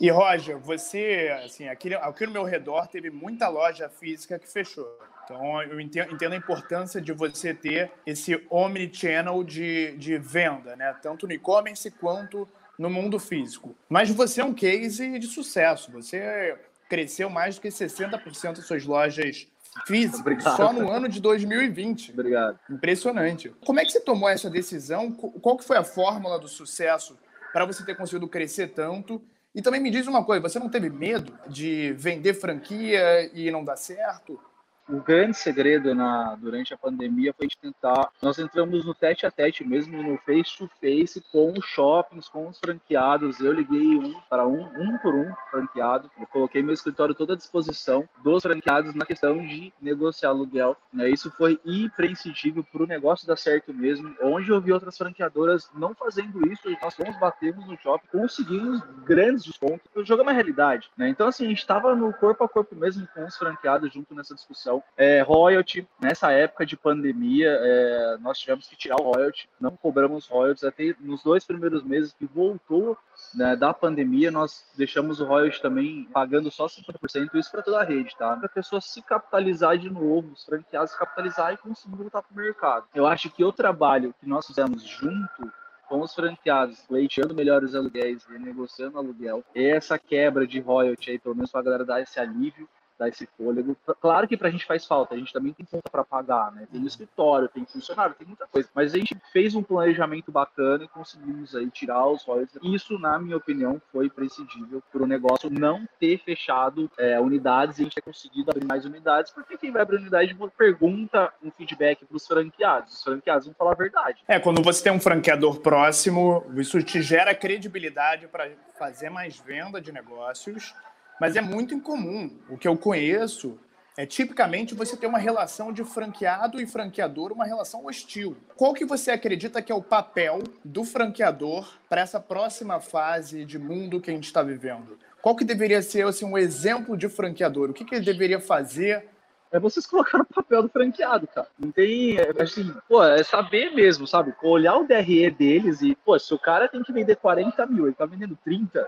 E, 0.00 0.10
Roger, 0.10 0.58
você, 0.58 1.34
assim, 1.44 1.68
aqui, 1.68 1.94
aqui 1.94 2.26
no 2.26 2.32
meu 2.32 2.44
redor 2.44 2.86
teve 2.86 3.10
muita 3.10 3.48
loja 3.48 3.88
física 3.88 4.38
que 4.38 4.50
fechou. 4.50 4.86
Então, 5.24 5.62
eu 5.62 5.80
entendo, 5.80 6.32
a 6.32 6.36
importância 6.36 7.00
de 7.00 7.12
você 7.12 7.52
ter 7.52 7.90
esse 8.06 8.40
omnichannel 8.48 9.42
de, 9.42 9.96
de 9.96 10.18
venda, 10.18 10.76
né? 10.76 10.94
Tanto 11.02 11.26
no 11.26 11.32
e-commerce 11.32 11.90
quanto 11.90 12.46
no 12.78 12.88
mundo 12.90 13.18
físico. 13.18 13.74
Mas 13.88 14.10
você 14.10 14.40
é 14.40 14.44
um 14.44 14.54
case 14.54 15.18
de 15.18 15.26
sucesso. 15.26 15.90
Você 15.92 16.56
cresceu 16.88 17.28
mais 17.28 17.56
do 17.56 17.62
que 17.62 17.68
60% 17.68 18.56
das 18.56 18.66
suas 18.66 18.84
lojas 18.84 19.48
físicas 19.84 20.20
Obrigado. 20.20 20.56
só 20.56 20.72
no 20.72 20.90
ano 20.90 21.08
de 21.08 21.20
2020. 21.20 22.12
Obrigado. 22.12 22.58
Impressionante. 22.70 23.52
Como 23.64 23.80
é 23.80 23.84
que 23.84 23.90
você 23.90 24.00
tomou 24.00 24.28
essa 24.28 24.48
decisão? 24.48 25.10
Qual 25.10 25.56
que 25.56 25.64
foi 25.64 25.76
a 25.76 25.84
fórmula 25.84 26.38
do 26.38 26.48
sucesso 26.48 27.18
para 27.52 27.64
você 27.64 27.84
ter 27.84 27.96
conseguido 27.96 28.28
crescer 28.28 28.68
tanto 28.68 29.20
e 29.56 29.62
também 29.62 29.80
me 29.80 29.90
diz 29.90 30.06
uma 30.06 30.22
coisa, 30.22 30.46
você 30.46 30.58
não 30.58 30.68
teve 30.68 30.90
medo 30.90 31.32
de 31.48 31.94
vender 31.94 32.34
franquia 32.34 33.30
e 33.32 33.50
não 33.50 33.64
dar 33.64 33.76
certo? 33.76 34.38
O 34.88 35.00
grande 35.00 35.36
segredo 35.36 35.94
na, 35.94 36.34
durante 36.36 36.72
a 36.72 36.78
pandemia 36.78 37.32
foi 37.32 37.46
a 37.46 37.48
gente 37.48 37.58
tentar. 37.58 38.08
Nós 38.22 38.38
entramos 38.38 38.84
no 38.84 38.94
tete 38.94 39.26
a 39.26 39.30
tete 39.30 39.64
mesmo, 39.64 40.02
no 40.02 40.16
face 40.18 40.56
to 40.56 40.70
face, 40.80 41.20
com 41.32 41.52
os 41.52 41.64
shoppings, 41.64 42.28
com 42.28 42.48
os 42.48 42.58
franqueados. 42.58 43.40
Eu 43.40 43.52
liguei 43.52 43.96
um 43.96 44.14
para 44.28 44.46
um, 44.46 44.62
um 44.62 44.98
por 44.98 45.14
um 45.14 45.32
franqueado. 45.50 46.10
Eu 46.18 46.26
coloquei 46.26 46.62
meu 46.62 46.74
escritório 46.74 47.14
toda 47.14 47.34
à 47.34 47.36
disposição 47.36 48.08
dos 48.22 48.42
franqueados 48.42 48.94
na 48.94 49.04
questão 49.04 49.38
de 49.38 49.72
negociar 49.80 50.30
aluguel. 50.30 50.76
Né? 50.92 51.10
Isso 51.10 51.30
foi 51.32 51.58
imprescindível 51.64 52.64
para 52.64 52.82
o 52.82 52.86
negócio 52.86 53.26
dar 53.26 53.36
certo 53.36 53.74
mesmo. 53.74 54.14
Onde 54.22 54.50
eu 54.50 54.60
vi 54.60 54.72
outras 54.72 54.96
franqueadoras 54.96 55.68
não 55.74 55.94
fazendo 55.94 56.46
isso, 56.50 56.70
nós 56.80 56.94
fomos, 56.94 57.18
batemos 57.18 57.66
no 57.66 57.76
shopping, 57.78 58.06
conseguimos 58.08 58.80
grandes 59.04 59.44
descontos. 59.44 59.86
O 59.94 60.04
jogo 60.04 60.22
é 60.22 60.24
uma 60.24 60.32
realidade. 60.32 60.88
Né? 60.96 61.08
Então, 61.08 61.28
assim, 61.28 61.46
a 61.46 61.48
gente 61.48 61.58
estava 61.58 61.94
no 61.94 62.12
corpo 62.12 62.44
a 62.44 62.48
corpo 62.48 62.74
mesmo 62.76 63.06
com 63.14 63.24
os 63.24 63.36
franqueados 63.36 63.92
junto 63.92 64.14
nessa 64.14 64.34
discussão. 64.34 64.75
É, 64.96 65.20
royalty, 65.22 65.86
nessa 66.00 66.32
época 66.32 66.64
de 66.64 66.76
pandemia, 66.76 67.48
é, 67.50 68.16
nós 68.20 68.38
tivemos 68.38 68.68
que 68.68 68.76
tirar 68.76 68.96
o 69.00 69.12
royalty, 69.12 69.48
não 69.60 69.76
cobramos 69.76 70.26
royalties, 70.26 70.64
até 70.64 70.94
nos 71.00 71.22
dois 71.22 71.44
primeiros 71.44 71.82
meses 71.82 72.12
que 72.12 72.26
voltou 72.26 72.96
né, 73.34 73.56
da 73.56 73.72
pandemia, 73.72 74.30
nós 74.30 74.64
deixamos 74.76 75.20
o 75.20 75.24
royalty 75.24 75.60
também 75.60 76.08
pagando 76.12 76.50
só 76.50 76.66
50%, 76.66 77.34
isso 77.34 77.50
para 77.50 77.62
toda 77.62 77.80
a 77.80 77.84
rede, 77.84 78.14
tá? 78.16 78.36
Para 78.36 78.46
a 78.46 78.50
pessoa 78.50 78.80
se 78.80 79.02
capitalizar 79.02 79.78
de 79.78 79.90
novo, 79.90 80.32
os 80.32 80.44
franqueados 80.44 80.90
se 80.90 80.98
capitalizar 80.98 81.52
e 81.52 81.56
conseguir 81.56 81.96
voltar 81.96 82.22
para 82.22 82.32
o 82.32 82.36
mercado. 82.36 82.86
Eu 82.94 83.06
acho 83.06 83.30
que 83.30 83.44
o 83.44 83.52
trabalho 83.52 84.14
que 84.20 84.28
nós 84.28 84.46
fizemos 84.46 84.82
junto 84.82 85.52
com 85.88 86.00
os 86.00 86.14
franqueados, 86.14 86.80
pleiteando 86.80 87.34
melhores 87.34 87.74
aluguéis, 87.74 88.24
renegociando 88.24 88.98
aluguel, 88.98 89.44
essa 89.54 89.98
quebra 89.98 90.46
de 90.46 90.60
royalty 90.60 91.12
aí, 91.12 91.18
pelo 91.18 91.34
menos 91.34 91.50
para 91.50 91.60
a 91.60 91.64
galera 91.64 91.84
dar 91.84 92.00
esse 92.00 92.18
alívio, 92.18 92.68
dar 92.98 93.08
esse 93.08 93.26
fôlego. 93.36 93.76
Claro 94.00 94.26
que 94.26 94.36
para 94.36 94.48
a 94.48 94.50
gente 94.50 94.66
faz 94.66 94.84
falta, 94.84 95.14
a 95.14 95.18
gente 95.18 95.32
também 95.32 95.52
tem 95.52 95.66
conta 95.66 95.90
para 95.90 96.04
pagar, 96.04 96.52
né? 96.52 96.66
Tem 96.70 96.84
escritório, 96.84 97.48
tem 97.48 97.64
funcionário, 97.64 98.14
tem 98.14 98.26
muita 98.26 98.46
coisa. 98.46 98.68
Mas 98.74 98.94
a 98.94 98.98
gente 98.98 99.16
fez 99.32 99.54
um 99.54 99.62
planejamento 99.62 100.32
bacana 100.32 100.84
e 100.84 100.88
conseguimos 100.88 101.54
aí 101.54 101.70
tirar 101.70 102.06
os 102.06 102.24
royalties. 102.24 102.58
Isso, 102.62 102.98
na 102.98 103.18
minha 103.18 103.36
opinião, 103.36 103.80
foi 103.92 104.08
prescindível 104.08 104.82
para 104.90 105.02
o 105.02 105.06
negócio 105.06 105.50
não 105.50 105.86
ter 105.98 106.18
fechado 106.18 106.90
é, 106.98 107.20
unidades 107.20 107.78
e 107.78 107.82
a 107.82 107.84
gente 107.84 107.94
ter 107.94 108.02
conseguido 108.02 108.50
abrir 108.50 108.66
mais 108.66 108.84
unidades, 108.84 109.32
porque 109.32 109.56
quem 109.56 109.70
vai 109.70 109.82
abrir 109.82 109.96
unidade 109.96 110.36
pergunta 110.56 111.32
um 111.42 111.50
feedback 111.50 112.04
para 112.04 112.16
os 112.16 112.26
franqueados. 112.26 112.94
Os 112.94 113.02
franqueados 113.02 113.46
vão 113.46 113.54
falar 113.54 113.72
a 113.72 113.76
verdade. 113.76 114.22
É, 114.26 114.38
quando 114.38 114.62
você 114.62 114.82
tem 114.82 114.92
um 114.92 115.00
franqueador 115.00 115.60
próximo, 115.60 116.44
isso 116.56 116.82
te 116.82 117.02
gera 117.02 117.34
credibilidade 117.34 118.28
para 118.28 118.50
fazer 118.78 119.10
mais 119.10 119.38
venda 119.38 119.80
de 119.80 119.92
negócios 119.92 120.74
mas 121.20 121.36
é 121.36 121.40
muito 121.40 121.74
incomum. 121.74 122.30
O 122.48 122.56
que 122.56 122.68
eu 122.68 122.76
conheço 122.76 123.58
é 123.96 124.04
tipicamente 124.04 124.74
você 124.74 124.96
ter 124.96 125.06
uma 125.06 125.18
relação 125.18 125.72
de 125.72 125.82
franqueado 125.82 126.60
e 126.60 126.66
franqueador, 126.66 127.32
uma 127.32 127.46
relação 127.46 127.86
hostil. 127.86 128.36
Qual 128.54 128.74
que 128.74 128.84
você 128.84 129.10
acredita 129.10 129.62
que 129.62 129.72
é 129.72 129.74
o 129.74 129.82
papel 129.82 130.42
do 130.62 130.84
franqueador 130.84 131.72
para 131.88 132.02
essa 132.02 132.20
próxima 132.20 132.78
fase 132.78 133.44
de 133.44 133.58
mundo 133.58 134.00
que 134.00 134.10
a 134.10 134.14
gente 134.14 134.24
está 134.24 134.42
vivendo? 134.42 134.98
Qual 135.22 135.34
que 135.34 135.44
deveria 135.44 135.80
ser 135.80 136.06
assim, 136.06 136.26
um 136.26 136.36
exemplo 136.36 136.96
de 136.96 137.08
franqueador? 137.08 137.70
O 137.70 137.72
que, 137.72 137.84
que 137.84 137.94
ele 137.94 138.04
deveria 138.04 138.38
fazer 138.38 139.08
é 139.50 139.58
vocês 139.58 139.86
colocar 139.86 140.18
no 140.18 140.26
papel 140.26 140.62
do 140.62 140.68
franqueado, 140.68 141.26
cara. 141.26 141.48
Não 141.58 141.70
tem, 141.70 142.18
é, 142.18 142.30
assim, 142.42 142.74
pô, 142.88 143.02
é 143.02 143.22
saber 143.22 143.70
mesmo, 143.70 144.06
sabe? 144.06 144.34
Olhar 144.42 144.76
o 144.76 144.86
DRE 144.86 145.30
deles 145.30 145.80
e, 145.80 145.96
pô, 146.04 146.18
se 146.18 146.34
o 146.34 146.38
cara 146.38 146.68
tem 146.68 146.82
que 146.82 146.92
vender 146.92 147.16
40 147.16 147.66
mil, 147.66 147.86
ele 147.86 147.94
tá 147.94 148.04
vendendo 148.04 148.36
30, 148.44 148.86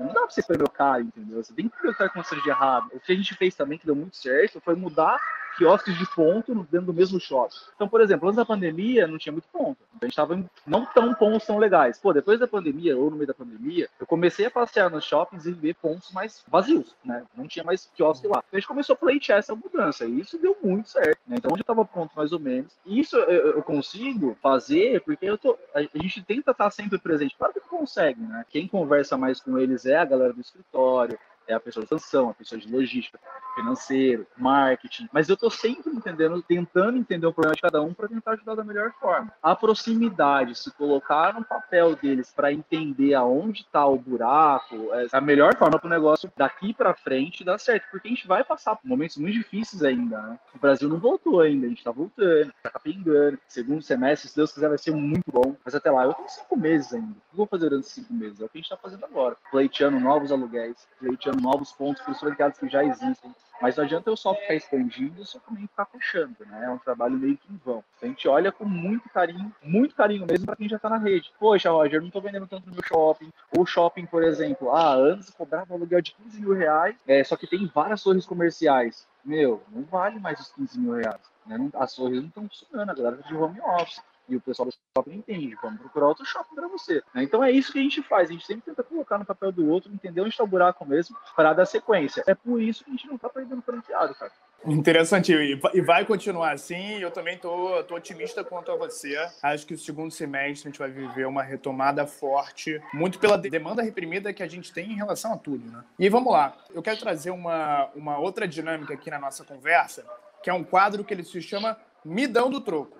não 0.00 0.12
dá 0.12 0.20
pra 0.20 0.30
você 0.30 0.42
provocar, 0.42 1.00
entendeu? 1.00 1.42
Você 1.42 1.52
tem 1.52 1.68
que 1.68 1.82
ver 1.82 1.88
o 1.88 1.92
que 1.92 1.98
tá 1.98 2.08
de 2.42 2.48
errado. 2.48 2.88
O 2.92 3.00
que 3.00 3.12
a 3.12 3.16
gente 3.16 3.34
fez 3.34 3.54
também, 3.54 3.78
que 3.78 3.86
deu 3.86 3.94
muito 3.94 4.16
certo, 4.16 4.60
foi 4.60 4.74
mudar 4.74 5.18
quiosques 5.60 5.98
de 5.98 6.06
ponto 6.14 6.54
dentro 6.70 6.86
do 6.86 6.94
mesmo 6.94 7.20
shopping. 7.20 7.54
Então, 7.76 7.86
por 7.86 8.00
exemplo, 8.00 8.28
antes 8.28 8.38
da 8.38 8.46
pandemia 8.46 9.06
não 9.06 9.18
tinha 9.18 9.32
muito 9.32 9.46
ponto. 9.52 9.76
A 10.00 10.06
gente 10.06 10.12
estava 10.12 10.42
não 10.66 10.86
tão 10.86 11.12
pontos 11.12 11.46
tão 11.46 11.58
legais. 11.58 11.98
Pô, 11.98 12.14
depois 12.14 12.40
da 12.40 12.48
pandemia, 12.48 12.96
ou 12.96 13.10
no 13.10 13.16
meio 13.16 13.26
da 13.26 13.34
pandemia, 13.34 13.86
eu 14.00 14.06
comecei 14.06 14.46
a 14.46 14.50
passear 14.50 14.88
nos 14.88 15.04
shoppings 15.04 15.44
e 15.44 15.52
ver 15.52 15.74
pontos 15.74 16.10
mais 16.12 16.42
vazios, 16.48 16.96
né? 17.04 17.24
Não 17.36 17.46
tinha 17.46 17.62
mais 17.62 17.90
quiosque 17.94 18.26
lá. 18.26 18.42
A 18.50 18.56
gente 18.56 18.66
começou 18.66 18.94
a 18.94 18.96
pleitear 18.96 19.38
essa 19.38 19.54
mudança 19.54 20.06
e 20.06 20.20
isso 20.20 20.38
deu 20.38 20.56
muito 20.62 20.88
certo. 20.88 21.18
Né? 21.26 21.36
Então, 21.38 21.50
eu 21.50 21.60
estava 21.60 21.84
ponto 21.84 22.12
mais 22.16 22.32
ou 22.32 22.40
menos. 22.40 22.72
E 22.86 22.98
isso 22.98 23.16
eu, 23.16 23.62
consigo 23.62 24.34
fazer 24.40 25.02
porque 25.02 25.26
eu 25.26 25.36
tô, 25.36 25.58
a 25.74 25.82
gente 25.82 26.22
tenta 26.22 26.52
estar 26.52 26.70
sempre 26.70 26.98
presente. 26.98 27.36
Claro 27.36 27.52
que 27.52 27.60
consegue, 27.60 28.20
né? 28.22 28.44
Quem 28.48 28.66
conversa 28.66 29.18
mais 29.18 29.40
com 29.40 29.58
eles 29.58 29.84
é 29.84 29.98
a 29.98 30.04
galera 30.04 30.32
do 30.32 30.40
escritório, 30.40 31.18
é 31.50 31.54
a 31.54 31.60
pessoa 31.60 31.84
de 31.84 31.88
sanção, 31.88 32.30
a 32.30 32.34
pessoa 32.34 32.60
de 32.60 32.70
logística, 32.70 33.18
financeiro, 33.54 34.26
marketing, 34.36 35.08
mas 35.12 35.28
eu 35.28 35.34
estou 35.34 35.50
sempre 35.50 35.90
entendendo, 35.92 36.42
tentando 36.42 36.96
entender 36.96 37.26
o 37.26 37.32
problema 37.32 37.54
de 37.54 37.62
cada 37.62 37.82
um 37.82 37.92
para 37.92 38.08
tentar 38.08 38.32
ajudar 38.32 38.54
da 38.54 38.64
melhor 38.64 38.92
forma. 39.00 39.32
A 39.42 39.54
proximidade, 39.54 40.54
se 40.54 40.70
colocar 40.72 41.34
no 41.34 41.44
papel 41.44 41.96
deles 41.96 42.32
para 42.34 42.52
entender 42.52 43.14
aonde 43.14 43.62
está 43.62 43.86
o 43.86 43.98
buraco, 43.98 44.76
é 44.92 45.06
a 45.12 45.20
melhor 45.20 45.56
forma 45.56 45.78
para 45.78 45.86
o 45.86 45.90
negócio 45.90 46.30
daqui 46.36 46.72
para 46.72 46.94
frente 46.94 47.44
dar 47.44 47.58
certo, 47.58 47.86
porque 47.90 48.08
a 48.08 48.10
gente 48.10 48.26
vai 48.26 48.44
passar 48.44 48.76
por 48.76 48.86
momentos 48.86 49.16
muito 49.16 49.34
difíceis 49.34 49.82
ainda. 49.82 50.20
Né? 50.20 50.38
O 50.54 50.58
Brasil 50.58 50.88
não 50.88 50.98
voltou 50.98 51.40
ainda, 51.40 51.66
a 51.66 51.68
gente 51.68 51.78
está 51.78 51.90
voltando, 51.90 52.52
está 52.64 52.78
pingando. 52.78 53.38
Segundo 53.48 53.82
semestre, 53.82 54.28
se 54.28 54.36
Deus 54.36 54.52
quiser, 54.52 54.68
vai 54.68 54.78
ser 54.78 54.92
muito 54.92 55.30
bom. 55.30 55.56
Mas 55.64 55.74
até 55.74 55.90
lá, 55.90 56.04
eu 56.04 56.14
tenho 56.14 56.28
cinco 56.28 56.56
meses 56.56 56.92
ainda. 56.92 57.10
O 57.10 57.12
que 57.12 57.32
eu 57.32 57.36
vou 57.36 57.46
fazer 57.46 57.68
durante 57.68 57.88
cinco 57.88 58.12
meses? 58.12 58.40
É 58.40 58.44
o 58.44 58.48
que 58.48 58.58
a 58.58 58.60
gente 58.60 58.70
está 58.70 58.76
fazendo 58.76 59.04
agora. 59.04 59.36
Pleiteando 59.50 59.98
novos 60.00 60.32
aluguéis, 60.32 60.88
pleiteando 60.98 61.39
novos 61.40 61.72
pontos 61.72 62.02
para 62.02 62.12
os 62.12 62.20
franqueados 62.20 62.58
que 62.58 62.68
já 62.68 62.84
existem. 62.84 63.34
Mas 63.60 63.76
não 63.76 63.84
adianta 63.84 64.08
eu 64.08 64.16
só 64.16 64.34
ficar 64.34 64.54
expandindo 64.54 65.20
e 65.20 65.26
só 65.26 65.38
também 65.40 65.66
ficar 65.66 65.84
fechando, 65.84 66.34
né? 66.46 66.64
É 66.64 66.70
um 66.70 66.78
trabalho 66.78 67.18
meio 67.18 67.36
que 67.36 67.52
em 67.52 67.60
vão. 67.62 67.84
A 68.00 68.06
gente 68.06 68.26
olha 68.26 68.50
com 68.50 68.64
muito 68.64 69.08
carinho, 69.10 69.52
muito 69.62 69.94
carinho 69.94 70.26
mesmo 70.26 70.46
para 70.46 70.56
quem 70.56 70.68
já 70.68 70.76
está 70.76 70.88
na 70.88 70.96
rede. 70.96 71.30
Poxa, 71.38 71.70
Roger, 71.70 72.00
não 72.00 72.06
estou 72.06 72.22
vendendo 72.22 72.46
tanto 72.46 72.66
no 72.66 72.72
meu 72.72 72.82
shopping. 72.82 73.30
Ou 73.56 73.66
shopping, 73.66 74.06
por 74.06 74.22
exemplo, 74.22 74.74
ah, 74.74 74.94
antes 74.94 75.28
cobrava 75.30 75.74
aluguel 75.74 76.00
de 76.00 76.14
15 76.14 76.40
mil 76.40 76.54
reais, 76.54 76.96
é, 77.06 77.22
só 77.22 77.36
que 77.36 77.46
tem 77.46 77.66
várias 77.66 78.02
torres 78.02 78.24
comerciais. 78.24 79.06
Meu, 79.22 79.62
não 79.70 79.82
vale 79.82 80.18
mais 80.18 80.40
os 80.40 80.52
15 80.52 80.80
mil 80.80 80.94
reais. 80.94 81.20
Né? 81.46 81.68
As 81.74 81.94
torres 81.94 82.20
não 82.20 82.28
estão 82.28 82.48
funcionando, 82.48 82.90
a 82.90 82.94
galera 82.94 83.16
tá 83.18 83.28
de 83.28 83.36
home 83.36 83.60
office 83.60 84.02
e 84.30 84.36
o 84.36 84.40
pessoal 84.40 84.68
do 84.68 84.74
shopping 84.96 85.16
entende, 85.16 85.56
vamos 85.62 85.80
procurar 85.80 86.08
outro 86.08 86.24
shopping 86.24 86.54
para 86.54 86.68
você. 86.68 87.02
Né? 87.14 87.22
Então 87.24 87.42
é 87.42 87.50
isso 87.50 87.72
que 87.72 87.78
a 87.78 87.82
gente 87.82 88.02
faz, 88.02 88.30
a 88.30 88.32
gente 88.32 88.46
sempre 88.46 88.62
tenta 88.62 88.82
colocar 88.82 89.18
no 89.18 89.24
papel 89.24 89.52
do 89.52 89.68
outro, 89.68 89.92
entender 89.92 90.20
onde 90.20 90.30
está 90.30 90.44
o 90.44 90.46
buraco 90.46 90.84
mesmo, 90.86 91.16
para 91.34 91.52
dar 91.52 91.66
sequência. 91.66 92.22
É 92.26 92.34
por 92.34 92.60
isso 92.60 92.84
que 92.84 92.90
a 92.90 92.94
gente 92.94 93.06
não 93.06 93.16
está 93.16 93.28
perdendo 93.28 93.62
franqueado, 93.62 94.14
cara. 94.14 94.32
Interessante, 94.66 95.32
e 95.32 95.80
vai 95.80 96.04
continuar 96.04 96.52
assim. 96.52 96.98
Eu 96.98 97.10
também 97.10 97.38
tô, 97.38 97.82
tô 97.84 97.94
otimista 97.94 98.44
quanto 98.44 98.70
a 98.70 98.76
você. 98.76 99.16
Acho 99.42 99.66
que 99.66 99.72
o 99.72 99.78
segundo 99.78 100.10
semestre 100.10 100.68
a 100.68 100.70
gente 100.70 100.78
vai 100.78 100.90
viver 100.90 101.26
uma 101.26 101.42
retomada 101.42 102.06
forte, 102.06 102.80
muito 102.92 103.18
pela 103.18 103.38
demanda 103.38 103.82
reprimida 103.82 104.32
que 104.34 104.42
a 104.42 104.48
gente 104.48 104.72
tem 104.72 104.92
em 104.92 104.96
relação 104.96 105.32
a 105.32 105.38
tudo, 105.38 105.70
né? 105.70 105.82
E 105.98 106.08
vamos 106.10 106.30
lá, 106.32 106.54
eu 106.74 106.82
quero 106.82 106.98
trazer 107.00 107.30
uma, 107.30 107.88
uma 107.94 108.18
outra 108.18 108.46
dinâmica 108.46 108.92
aqui 108.92 109.10
na 109.10 109.18
nossa 109.18 109.44
conversa, 109.44 110.04
que 110.42 110.50
é 110.50 110.52
um 110.52 110.62
quadro 110.62 111.04
que 111.04 111.14
ele 111.14 111.24
se 111.24 111.40
chama 111.40 111.76
Midão 112.04 112.50
do 112.50 112.60
Troco. 112.60 112.98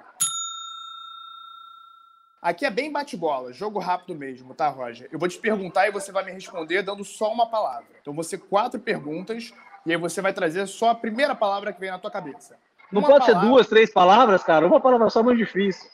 Aqui 2.43 2.65
é 2.65 2.71
bem 2.71 2.91
bate-bola, 2.91 3.53
jogo 3.53 3.79
rápido 3.79 4.19
mesmo, 4.19 4.55
tá, 4.55 4.69
Roger? 4.69 5.07
Eu 5.13 5.19
vou 5.19 5.29
te 5.29 5.39
perguntar 5.39 5.87
e 5.87 5.91
você 5.91 6.11
vai 6.11 6.25
me 6.25 6.33
responder 6.33 6.83
dando 6.83 7.05
só 7.05 7.31
uma 7.31 7.47
palavra. 7.47 7.85
Então, 8.01 8.15
você 8.15 8.39
quatro 8.39 8.81
perguntas 8.81 9.53
e 9.85 9.93
aí 9.93 9.99
você 9.99 10.23
vai 10.23 10.33
trazer 10.33 10.67
só 10.67 10.91
a 10.91 10.95
primeira 10.95 11.35
palavra 11.35 11.71
que 11.71 11.79
vem 11.79 11.91
na 11.91 11.99
tua 11.99 12.11
cabeça. 12.11 12.57
Não 12.91 13.03
uma 13.03 13.09
pode 13.09 13.27
palavra... 13.27 13.43
ser 13.43 13.47
duas, 13.47 13.69
três 13.69 13.93
palavras, 13.93 14.43
cara? 14.43 14.67
Uma 14.67 14.81
palavra 14.81 15.11
só 15.11 15.21
é 15.21 15.23
muito 15.23 15.37
difícil. 15.37 15.91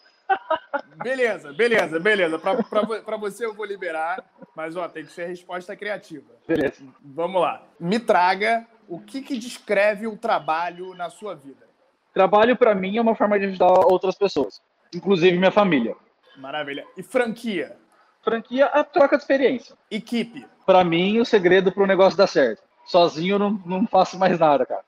Beleza, 1.02 1.52
beleza, 1.52 1.98
beleza. 1.98 2.38
Para 2.38 3.16
você 3.16 3.44
eu 3.44 3.52
vou 3.52 3.66
liberar, 3.66 4.24
mas 4.54 4.76
ó, 4.76 4.88
tem 4.88 5.04
que 5.04 5.12
ser 5.12 5.26
resposta 5.26 5.74
criativa. 5.74 6.32
Beleza. 6.46 6.84
Vamos 7.04 7.42
lá. 7.42 7.62
Me 7.78 7.98
traga 7.98 8.66
o 8.88 9.00
que, 9.00 9.20
que 9.20 9.36
descreve 9.36 10.06
o 10.06 10.16
trabalho 10.16 10.94
na 10.94 11.10
sua 11.10 11.34
vida. 11.34 11.66
Trabalho, 12.14 12.56
para 12.56 12.72
mim, 12.72 12.96
é 12.96 13.00
uma 13.02 13.16
forma 13.16 13.36
de 13.36 13.46
ajudar 13.46 13.66
outras 13.66 14.14
pessoas, 14.16 14.62
inclusive 14.94 15.36
minha 15.36 15.50
família. 15.50 15.96
Maravilha. 16.36 16.84
E 16.96 17.02
franquia? 17.02 17.76
Franquia, 18.22 18.66
a 18.66 18.82
troca 18.82 19.16
de 19.16 19.22
experiência. 19.22 19.76
Equipe? 19.90 20.46
Para 20.64 20.82
mim, 20.82 21.20
o 21.20 21.24
segredo 21.24 21.70
para 21.70 21.82
o 21.82 21.86
negócio 21.86 22.18
dar 22.18 22.26
certo. 22.26 22.62
Sozinho 22.86 23.34
eu 23.34 23.38
não, 23.38 23.62
não 23.64 23.86
faço 23.86 24.18
mais 24.18 24.38
nada, 24.38 24.66
cara. 24.66 24.84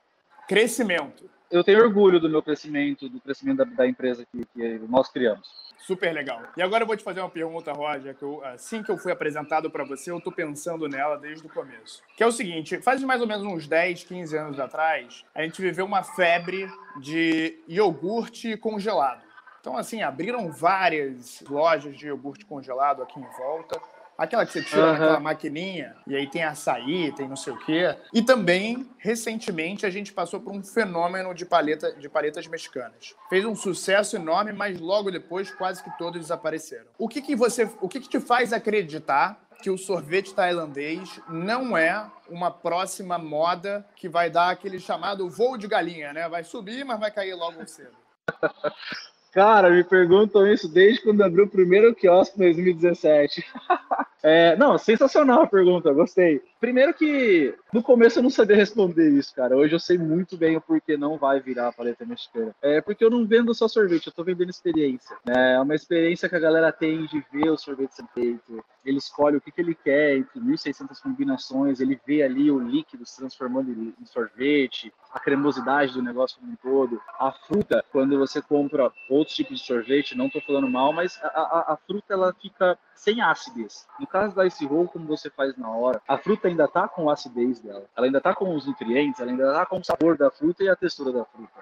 Crescimento? 0.47 1.29
Eu 1.51 1.63
tenho 1.63 1.79
orgulho 1.79 2.19
do 2.19 2.29
meu 2.29 2.43
crescimento, 2.43 3.09
do 3.09 3.19
crescimento 3.19 3.57
da, 3.57 3.63
da 3.63 3.87
empresa 3.87 4.25
que, 4.31 4.45
que 4.45 4.79
nós 4.87 5.09
criamos. 5.09 5.47
Super 5.79 6.13
legal. 6.13 6.43
E 6.55 6.61
agora 6.61 6.83
eu 6.83 6.87
vou 6.87 6.95
te 6.95 7.03
fazer 7.03 7.21
uma 7.21 7.29
pergunta, 7.29 7.71
Roger, 7.71 8.13
que 8.13 8.21
eu, 8.21 8.43
assim 8.45 8.83
que 8.83 8.91
eu 8.91 8.97
fui 8.97 9.11
apresentado 9.11 9.71
para 9.71 9.83
você, 9.83 10.11
eu 10.11 10.21
tô 10.21 10.31
pensando 10.31 10.87
nela 10.87 11.17
desde 11.17 11.47
o 11.47 11.49
começo. 11.49 12.03
Que 12.15 12.23
é 12.23 12.27
o 12.27 12.31
seguinte, 12.31 12.79
faz 12.81 13.01
mais 13.03 13.21
ou 13.21 13.27
menos 13.27 13.43
uns 13.43 13.67
10, 13.67 14.03
15 14.03 14.37
anos 14.37 14.59
atrás, 14.59 15.25
a 15.33 15.41
gente 15.41 15.59
viveu 15.61 15.85
uma 15.85 16.03
febre 16.03 16.69
de 17.01 17.57
iogurte 17.67 18.55
congelado. 18.57 19.28
Então, 19.59 19.77
assim, 19.77 20.01
abriram 20.01 20.51
várias 20.51 21.41
lojas 21.41 21.97
de 21.97 22.07
iogurte 22.07 22.45
congelado 22.45 23.03
aqui 23.03 23.19
em 23.19 23.27
volta. 23.37 23.79
Aquela 24.17 24.45
que 24.45 24.51
você 24.51 24.61
tira 24.61 24.81
uhum. 24.81 24.91
naquela 24.91 25.19
maquininha, 25.21 25.95
e 26.05 26.13
aí 26.13 26.27
tem 26.27 26.43
açaí, 26.43 27.09
tem 27.13 27.25
não 27.25 27.37
sei 27.37 27.53
o 27.53 27.59
quê. 27.59 27.95
E 28.13 28.21
também, 28.21 28.89
recentemente, 28.97 29.85
a 29.85 29.89
gente 29.89 30.11
passou 30.11 30.41
por 30.41 30.51
um 30.51 30.61
fenômeno 30.61 31.33
de, 31.33 31.45
paleta, 31.45 31.93
de 31.93 32.09
paletas 32.09 32.45
mexicanas. 32.45 33.15
Fez 33.29 33.45
um 33.45 33.55
sucesso 33.55 34.17
enorme, 34.17 34.51
mas 34.51 34.77
logo 34.77 35.09
depois 35.09 35.49
quase 35.51 35.81
que 35.81 35.97
todos 35.97 36.19
desapareceram. 36.19 36.87
O 36.97 37.07
que, 37.07 37.21
que 37.21 37.33
você. 37.33 37.69
O 37.79 37.87
que, 37.87 38.01
que 38.01 38.09
te 38.09 38.19
faz 38.19 38.51
acreditar 38.51 39.39
que 39.61 39.69
o 39.69 39.77
sorvete 39.77 40.33
tailandês 40.33 41.21
não 41.29 41.77
é 41.77 42.05
uma 42.29 42.51
próxima 42.51 43.17
moda 43.17 43.85
que 43.95 44.09
vai 44.09 44.29
dar 44.29 44.49
aquele 44.49 44.81
chamado 44.81 45.29
voo 45.29 45.57
de 45.57 45.67
galinha, 45.67 46.11
né? 46.11 46.27
Vai 46.27 46.43
subir, 46.43 46.83
mas 46.83 46.99
vai 46.99 47.09
cair 47.11 47.35
logo 47.35 47.65
cedo. 47.65 47.95
Cara, 49.31 49.69
me 49.69 49.83
perguntam 49.83 50.51
isso 50.51 50.67
desde 50.67 51.01
quando 51.01 51.23
abriu 51.23 51.45
o 51.45 51.49
primeiro 51.49 51.93
quiosque 51.93 52.35
em 52.37 52.39
2017. 52.39 53.45
é, 54.21 54.55
não, 54.57 54.77
sensacional 54.77 55.43
a 55.43 55.47
pergunta, 55.47 55.93
gostei. 55.93 56.41
Primeiro 56.59 56.93
que 56.93 57.55
no 57.71 57.81
começo 57.81 58.19
eu 58.19 58.23
não 58.23 58.29
sabia 58.29 58.55
responder 58.55 59.09
isso, 59.09 59.33
cara. 59.33 59.55
Hoje 59.55 59.73
eu 59.73 59.79
sei 59.79 59.97
muito 59.97 60.37
bem 60.37 60.57
o 60.57 60.61
porquê 60.61 60.97
não 60.97 61.17
vai 61.17 61.39
virar 61.39 61.69
a 61.69 61.71
paleta 61.71 62.05
mexicana. 62.05 62.53
É 62.61 62.81
porque 62.81 63.03
eu 63.03 63.09
não 63.09 63.25
vendo 63.25 63.53
só 63.53 63.67
sorvete, 63.67 64.07
eu 64.07 64.13
tô 64.13 64.23
vendendo 64.23 64.49
experiência. 64.49 65.15
É 65.25 65.59
uma 65.59 65.75
experiência 65.75 66.27
que 66.27 66.35
a 66.35 66.39
galera 66.39 66.71
tem 66.71 67.05
de 67.05 67.23
ver 67.31 67.49
o 67.49 67.57
sorvete 67.57 67.95
sendo 67.95 68.09
feito. 68.13 68.63
Ele 68.83 68.97
escolhe 68.97 69.37
o 69.37 69.41
que, 69.41 69.51
que 69.51 69.61
ele 69.61 69.75
quer 69.75 70.17
entre 70.17 70.39
1.600 70.39 71.01
combinações, 71.01 71.79
ele 71.79 71.99
vê 72.05 72.23
ali 72.23 72.49
o 72.49 72.59
líquido 72.59 73.05
se 73.05 73.17
transformando 73.17 73.71
em 73.71 74.05
sorvete, 74.05 74.91
a 75.13 75.19
cremosidade 75.19 75.93
do 75.93 76.01
negócio 76.01 76.39
como 76.39 76.51
um 76.51 76.55
todo. 76.55 77.01
A 77.19 77.31
fruta, 77.31 77.83
quando 77.91 78.17
você 78.17 78.41
compra 78.41 78.91
outros 79.09 79.35
tipos 79.35 79.59
de 79.59 79.65
sorvete, 79.65 80.17
não 80.17 80.29
tô 80.29 80.41
falando 80.41 80.69
mal, 80.69 80.91
mas 80.91 81.19
a, 81.21 81.27
a, 81.27 81.73
a 81.73 81.77
fruta 81.77 82.13
ela 82.13 82.33
fica 82.33 82.77
sem 82.95 83.21
acidez. 83.21 83.87
No 83.99 84.07
caso 84.09 84.35
da 84.35 84.45
Ice 84.45 84.65
Roll, 84.65 84.87
como 84.87 85.05
você 85.05 85.29
faz 85.29 85.55
na 85.57 85.69
hora, 85.69 86.01
a 86.07 86.17
fruta 86.17 86.47
ainda 86.47 86.67
tá 86.67 86.87
com 86.87 87.09
a 87.09 87.13
acidez 87.13 87.59
dela, 87.59 87.85
ela 87.95 88.07
ainda 88.07 88.19
tá 88.19 88.33
com 88.33 88.55
os 88.55 88.65
nutrientes, 88.65 89.19
ela 89.19 89.31
ainda 89.31 89.53
tá 89.53 89.65
com 89.65 89.79
o 89.79 89.83
sabor 89.83 90.17
da 90.17 90.29
fruta 90.29 90.63
e 90.63 90.69
a 90.69 90.75
textura 90.75 91.11
da 91.11 91.25
fruta. 91.25 91.53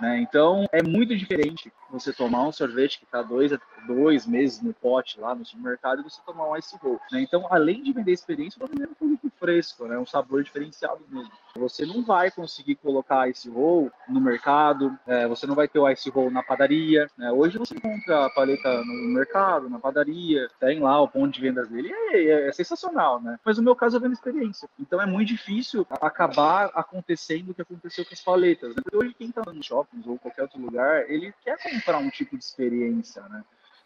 Né? 0.00 0.20
Então 0.20 0.66
é 0.72 0.82
muito 0.82 1.16
diferente 1.16 1.72
você 1.90 2.12
tomar 2.12 2.46
um 2.48 2.52
sorvete 2.52 2.98
que 2.98 3.04
está 3.04 3.22
dois, 3.22 3.52
dois 3.86 4.26
meses 4.26 4.60
no 4.60 4.74
pote 4.74 5.20
lá 5.20 5.34
no 5.34 5.44
supermercado 5.44 6.00
e 6.00 6.02
você 6.02 6.20
tomar 6.26 6.50
um 6.50 6.56
ice 6.56 6.76
roll. 6.76 7.00
Né? 7.12 7.20
Então, 7.20 7.46
além 7.50 7.82
de 7.82 7.92
vender 7.92 8.12
experiência, 8.12 8.58
eu 8.60 8.66
vender 8.66 8.88
um 8.88 8.94
produto 8.94 9.32
fresco, 9.38 9.86
né? 9.86 9.96
um 9.98 10.06
sabor 10.06 10.42
diferenciado 10.42 11.00
mesmo. 11.08 11.30
Você 11.56 11.86
não 11.86 12.02
vai 12.02 12.30
conseguir 12.30 12.74
colocar 12.76 13.28
ice 13.28 13.48
roll 13.48 13.92
no 14.08 14.20
mercado, 14.20 14.98
é, 15.06 15.28
você 15.28 15.46
não 15.46 15.54
vai 15.54 15.68
ter 15.68 15.78
o 15.78 15.88
ice 15.88 16.10
roll 16.10 16.30
na 16.30 16.42
padaria. 16.42 17.08
Né? 17.16 17.30
Hoje 17.30 17.58
você 17.58 17.78
compra 17.78 18.26
a 18.26 18.30
paleta 18.30 18.82
no 18.82 19.14
mercado, 19.14 19.70
na 19.70 19.78
padaria, 19.78 20.48
tem 20.58 20.80
lá 20.80 21.00
o 21.00 21.08
ponto 21.08 21.32
de 21.32 21.40
vendas 21.40 21.68
dele, 21.68 21.92
é, 21.92 22.24
é, 22.24 22.48
é 22.48 22.52
sensacional, 22.52 23.22
né? 23.22 23.38
Mas 23.44 23.56
no 23.56 23.62
meu 23.62 23.76
caso 23.76 23.96
eu 23.96 24.00
vendo 24.00 24.12
experiência. 24.12 24.68
Então 24.80 25.00
é 25.00 25.06
muito 25.06 25.28
difícil 25.28 25.86
acabar 26.00 26.70
acontecendo 26.74 27.50
o 27.50 27.54
que 27.54 27.62
aconteceu 27.62 28.04
com 28.04 28.14
as 28.14 28.20
paletas. 28.20 28.70
Né? 28.74 28.82
Porque 28.82 28.96
hoje 28.96 29.14
quem 29.14 29.28
está 29.28 29.42
no 29.46 29.62
ou 30.06 30.18
qualquer 30.18 30.42
outro 30.42 30.60
lugar, 30.60 31.10
ele 31.10 31.32
quer 31.42 31.58
comprar 31.62 31.98
um 31.98 32.10
tipo 32.10 32.36
de 32.36 32.44
experiência, 32.44 33.22
né? 33.28 33.44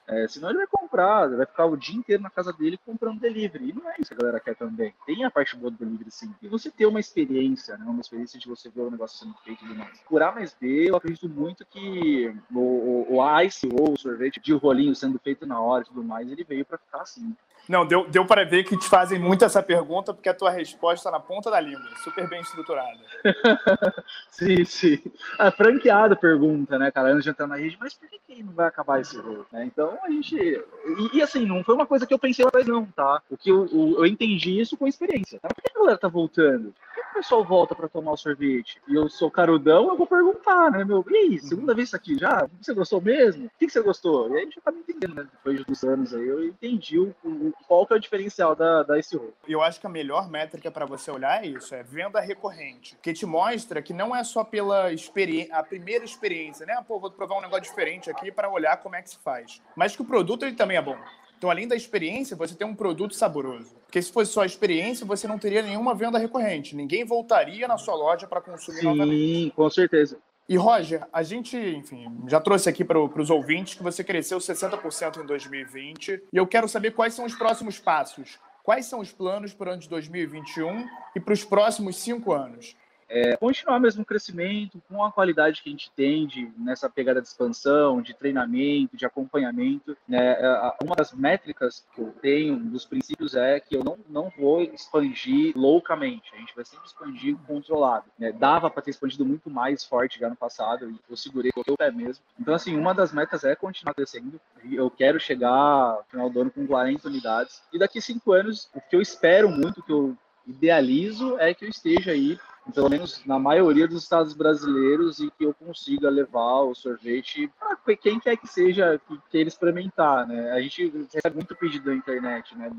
É, 0.09 0.27
senão 0.27 0.49
ele 0.49 0.59
vai 0.59 0.67
comprar, 0.67 1.29
vai 1.29 1.45
ficar 1.45 1.67
o 1.67 1.77
dia 1.77 1.95
inteiro 1.95 2.23
na 2.23 2.31
casa 2.31 2.51
dele 2.51 2.79
comprando 2.79 3.21
delivery. 3.21 3.69
E 3.69 3.73
não 3.75 3.91
é 3.91 3.97
isso 3.99 4.09
que 4.09 4.15
a 4.15 4.17
galera 4.17 4.41
quer 4.41 4.57
também. 4.57 4.95
Tem 5.05 5.23
a 5.23 5.31
parte 5.31 5.55
boa 5.55 5.71
do 5.71 5.77
delivery, 5.77 6.11
sim. 6.11 6.35
E 6.41 6.49
você 6.49 6.71
ter 6.71 6.87
uma 6.87 6.99
experiência, 6.99 7.77
né? 7.77 7.85
Uma 7.87 8.01
experiência 8.01 8.39
de 8.39 8.49
você 8.49 8.71
ver 8.71 8.81
o 8.81 8.91
negócio 8.91 9.19
sendo 9.19 9.35
feito 9.45 9.63
e 9.63 9.69
tudo 9.69 9.79
mais. 9.79 10.01
Por 10.09 10.23
A 10.23 10.33
mais 10.33 10.57
B, 10.59 10.89
eu 10.89 10.97
acredito 10.97 11.29
muito 11.29 11.63
que 11.67 12.35
o, 12.51 12.59
o, 12.59 13.17
o 13.17 13.41
ice 13.43 13.69
ou 13.71 13.93
o 13.93 13.99
sorvete 13.99 14.41
de 14.41 14.55
rolinho 14.55 14.95
sendo 14.95 15.19
feito 15.19 15.45
na 15.47 15.61
hora 15.61 15.83
e 15.83 15.87
tudo 15.89 16.03
mais, 16.03 16.31
ele 16.33 16.43
veio 16.43 16.65
para 16.65 16.79
ficar 16.79 17.03
assim. 17.03 17.37
Não, 17.69 17.87
deu, 17.87 18.09
deu 18.09 18.25
para 18.25 18.45
ver 18.45 18.65
que 18.65 18.77
te 18.77 18.89
fazem 18.89 19.19
muito 19.19 19.45
essa 19.45 19.63
pergunta, 19.63 20.15
porque 20.15 20.29
a 20.29 20.35
tua 20.35 20.51
resposta 20.51 21.09
está 21.09 21.11
na 21.11 21.21
ponta 21.21 21.51
da 21.51 21.61
língua, 21.61 21.85
super 22.03 22.27
bem 22.27 22.41
estruturada. 22.41 22.99
sim, 24.31 24.65
sim. 24.65 24.99
A 25.39 25.51
franqueada 25.51 26.17
pergunta, 26.17 26.79
né, 26.79 26.91
cara, 26.91 27.11
antes 27.11 27.25
de 27.25 27.31
entrar 27.31 27.47
na 27.47 27.57
rede, 27.57 27.77
mas 27.79 27.93
por 27.93 28.09
que, 28.09 28.19
que 28.27 28.43
não 28.43 28.55
vai 28.55 28.69
acabar 28.69 29.01
esse 29.01 29.17
jogo? 29.17 29.47
Né? 29.53 29.67
Então 29.67 29.99
a 30.03 30.11
gente. 30.11 30.35
E, 30.35 31.19
e, 31.19 31.23
assim, 31.23 31.45
não 31.45 31.63
foi 31.63 31.75
uma 31.75 31.87
coisa 31.87 32.07
que 32.07 32.15
eu 32.15 32.19
pensei 32.19 32.45
atrás, 32.45 32.67
não, 32.67 32.87
tá? 32.87 33.21
O 33.31 33.37
que 33.37 33.51
eu, 33.51 33.67
eu, 33.67 33.99
eu 33.99 34.07
entendi 34.07 34.59
isso 34.59 34.77
com 34.77 34.87
experiência. 34.87 35.39
Tá? 35.39 35.49
Por 35.49 35.63
que 35.63 35.71
a 35.71 35.79
galera 35.79 35.99
tá 35.99 36.09
voltando? 36.09 36.75
Que 37.09 37.18
o 37.18 37.23
pessoal 37.23 37.44
volta 37.44 37.75
para 37.75 37.88
tomar 37.88 38.12
o 38.12 38.16
sorvete? 38.16 38.81
E 38.87 38.94
eu 38.94 39.09
sou 39.09 39.31
carudão, 39.31 39.88
eu 39.88 39.97
vou 39.97 40.07
perguntar, 40.07 40.71
né, 40.71 40.85
meu? 40.85 41.05
E 41.09 41.16
aí, 41.16 41.38
segunda 41.38 41.75
vez 41.75 41.88
isso 41.88 41.97
aqui 41.97 42.18
já? 42.18 42.49
Você 42.61 42.75
gostou 42.75 43.01
mesmo? 43.01 43.47
O 43.47 43.51
que, 43.59 43.68
você 43.68 43.81
gostou? 43.81 44.29
E 44.31 44.33
aí 44.35 44.40
a 44.40 44.44
gente 44.44 44.59
acaba 44.59 44.79
entendendo, 44.79 45.14
né? 45.14 45.29
Depois 45.33 45.64
dos 45.64 45.85
anos 45.85 46.14
aí, 46.14 46.27
eu 46.27 46.44
entendi 46.44 46.99
o, 46.99 47.14
o 47.25 47.53
qual 47.66 47.87
que 47.87 47.94
é 47.94 47.97
o 47.97 48.01
diferencial 48.01 48.55
da, 48.55 48.83
da 48.83 49.03
SEO. 49.03 49.33
Eu 49.47 49.62
acho 49.62 49.81
que 49.81 49.87
a 49.87 49.90
melhor 49.90 50.29
métrica 50.29 50.71
para 50.71 50.87
você 50.87 51.11
olhar 51.11 51.42
é 51.42 51.47
isso, 51.49 51.75
é 51.75 51.83
venda 51.83 52.21
recorrente, 52.21 52.97
que 53.03 53.12
te 53.12 53.27
mostra 53.27 53.83
que 53.83 53.92
não 53.92 54.14
é 54.14 54.23
só 54.23 54.44
pela 54.44 54.92
experiência, 54.92 55.55
a 55.55 55.62
primeira 55.62 56.05
experiência, 56.05 56.66
né? 56.66 56.83
Pô, 56.87 56.99
vou 57.01 57.11
provar 57.11 57.38
um 57.38 57.42
negócio 57.42 57.64
diferente 57.64 58.11
aqui 58.11 58.31
para 58.31 58.51
olhar 58.51 58.77
como 58.79 58.97
é 58.97 59.03
que 59.03 59.11
se 59.11 59.18
faz. 59.18 59.62
Mas 59.75 59.97
que 59.97 60.03
o 60.03 60.05
produto 60.05 60.44
ele 60.44 60.55
também 60.55 60.77
é 60.77 60.83
bom. 60.83 60.99
Então, 61.38 61.48
além 61.48 61.68
da 61.68 61.77
experiência, 61.77 62.37
você 62.37 62.53
tem 62.53 62.66
um 62.66 62.74
produto 62.74 63.14
saboroso. 63.14 63.77
Porque 63.87 64.03
se 64.03 64.11
fosse 64.11 64.33
só 64.33 64.44
experiência, 64.44 65.07
você 65.07 65.29
não 65.29 65.38
teria 65.38 65.62
nenhuma 65.62 65.94
venda 65.94 66.18
recorrente. 66.18 66.74
Ninguém 66.74 67.05
voltaria 67.05 67.68
na 67.68 67.79
sua 67.79 67.94
loja 67.94 68.27
para 68.27 68.40
consumir 68.40 68.81
Sim, 68.81 68.87
novamente. 68.87 69.44
Sim, 69.44 69.53
com 69.55 69.70
certeza. 69.70 70.18
E, 70.48 70.57
Roger, 70.57 71.07
a 71.12 71.22
gente, 71.22 71.57
enfim, 71.57 72.11
já 72.27 72.40
trouxe 72.40 72.68
aqui 72.68 72.85
para 72.85 72.98
os 72.98 73.31
ouvintes 73.31 73.74
que 73.74 73.83
você 73.85 74.03
cresceu 74.03 74.38
60% 74.38 75.22
em 75.22 75.27
2020. 75.27 76.24
E 76.33 76.37
eu 76.37 76.46
quero 76.46 76.66
saber 76.66 76.90
quais 76.90 77.14
são 77.14 77.24
os 77.24 77.37
próximos 77.37 77.79
passos. 77.79 78.37
Quais 78.64 78.87
são 78.87 78.98
os 78.98 79.12
planos 79.12 79.55
para 79.55 79.70
o 79.70 79.72
ano 79.72 79.81
de 79.81 79.88
2021 79.88 80.87
e 81.14 81.20
para 81.20 81.33
os 81.33 81.44
próximos 81.44 81.96
cinco 81.96 82.33
anos? 82.33 82.77
É, 83.09 83.37
continuar 83.37 83.81
mesmo 83.81 84.03
o 84.03 84.07
crescimento 84.07 84.83
com 84.88 85.03
a 85.03 85.11
qualidade 85.11 85.62
que 85.62 85.68
a 85.68 85.73
gente 85.73 85.90
tem 85.92 86.27
de, 86.27 86.53
nessa 86.59 86.90
pegada 86.90 87.23
de 87.23 87.29
expansão, 87.29 88.03
de 88.03 88.14
treinamento, 88.14 88.97
de 88.97 89.07
acompanhamento. 89.07 89.97
Né? 90.07 90.33
É, 90.33 90.75
uma 90.83 90.94
das 90.94 91.12
métricas 91.12 91.87
que 91.94 92.01
eu 92.01 92.12
tenho, 92.21 92.55
um 92.55 92.68
dos 92.68 92.85
princípios 92.85 93.35
é 93.35 93.59
que 93.61 93.75
eu 93.75 93.83
não, 93.83 93.99
não 94.09 94.31
vou 94.37 94.62
expandir 94.62 95.57
loucamente, 95.57 96.31
a 96.35 96.37
gente 96.37 96.55
vai 96.55 96.64
sempre 96.64 96.87
expandir 96.87 97.37
controlado. 97.47 98.07
Né? 98.18 98.33
Dava 98.33 98.71
para 98.71 98.83
ter 98.83 98.90
expandido 98.90 99.25
muito 99.25 99.49
mais 99.49 99.85
forte 99.85 100.21
já 100.21 100.29
no 100.29 100.37
passado, 100.37 100.94
eu 101.09 101.16
segurei, 101.16 101.51
coloquei 101.51 101.75
o 101.75 101.79
pé 101.79 101.90
mesmo. 101.90 102.23
Então, 102.38 102.55
assim, 102.55 102.77
uma 102.77 102.92
das 102.92 103.12
metas 103.12 103.44
é 103.44 103.55
continuar 103.57 103.94
crescendo. 103.94 104.40
Eu 104.71 104.90
quero 104.90 105.18
chegar 105.18 105.97
no 105.97 106.05
final 106.11 106.31
do 106.31 106.40
ano 106.40 106.51
com 106.51 106.66
40 106.66 107.09
unidades. 107.09 107.62
E 107.73 107.79
daqui 107.79 108.01
cinco 108.01 108.33
anos, 108.33 108.68
o 108.75 108.81
que 108.81 108.94
eu 108.94 109.01
espero 109.01 109.49
muito, 109.49 109.81
o 109.81 109.83
que 109.83 109.92
eu 109.92 110.16
idealizo 110.47 111.38
é 111.38 111.53
que 111.53 111.64
eu 111.64 111.68
esteja 111.68 112.12
aí 112.12 112.38
pelo 112.73 112.91
menos 112.91 113.25
na 113.25 113.39
maioria 113.39 113.87
dos 113.89 114.03
estados 114.03 114.35
brasileiros, 114.35 115.21
e 115.21 115.31
que 115.31 115.45
eu 115.45 115.55
consiga 115.55 116.11
levar 116.11 116.63
o 116.63 116.75
sorvete 116.75 117.51
para 117.59 117.97
quem 117.97 118.21
quer 118.21 118.37
que 118.37 118.47
seja 118.47 119.01
que 119.07 119.19
queira 119.31 119.49
experimentar, 119.49 120.27
né? 120.27 120.53
A 120.53 120.61
gente 120.61 120.89
recebe 121.13 121.37
muito 121.37 121.57
pedido 121.57 121.91
na 121.91 121.97
internet, 121.97 122.57
né? 122.57 122.71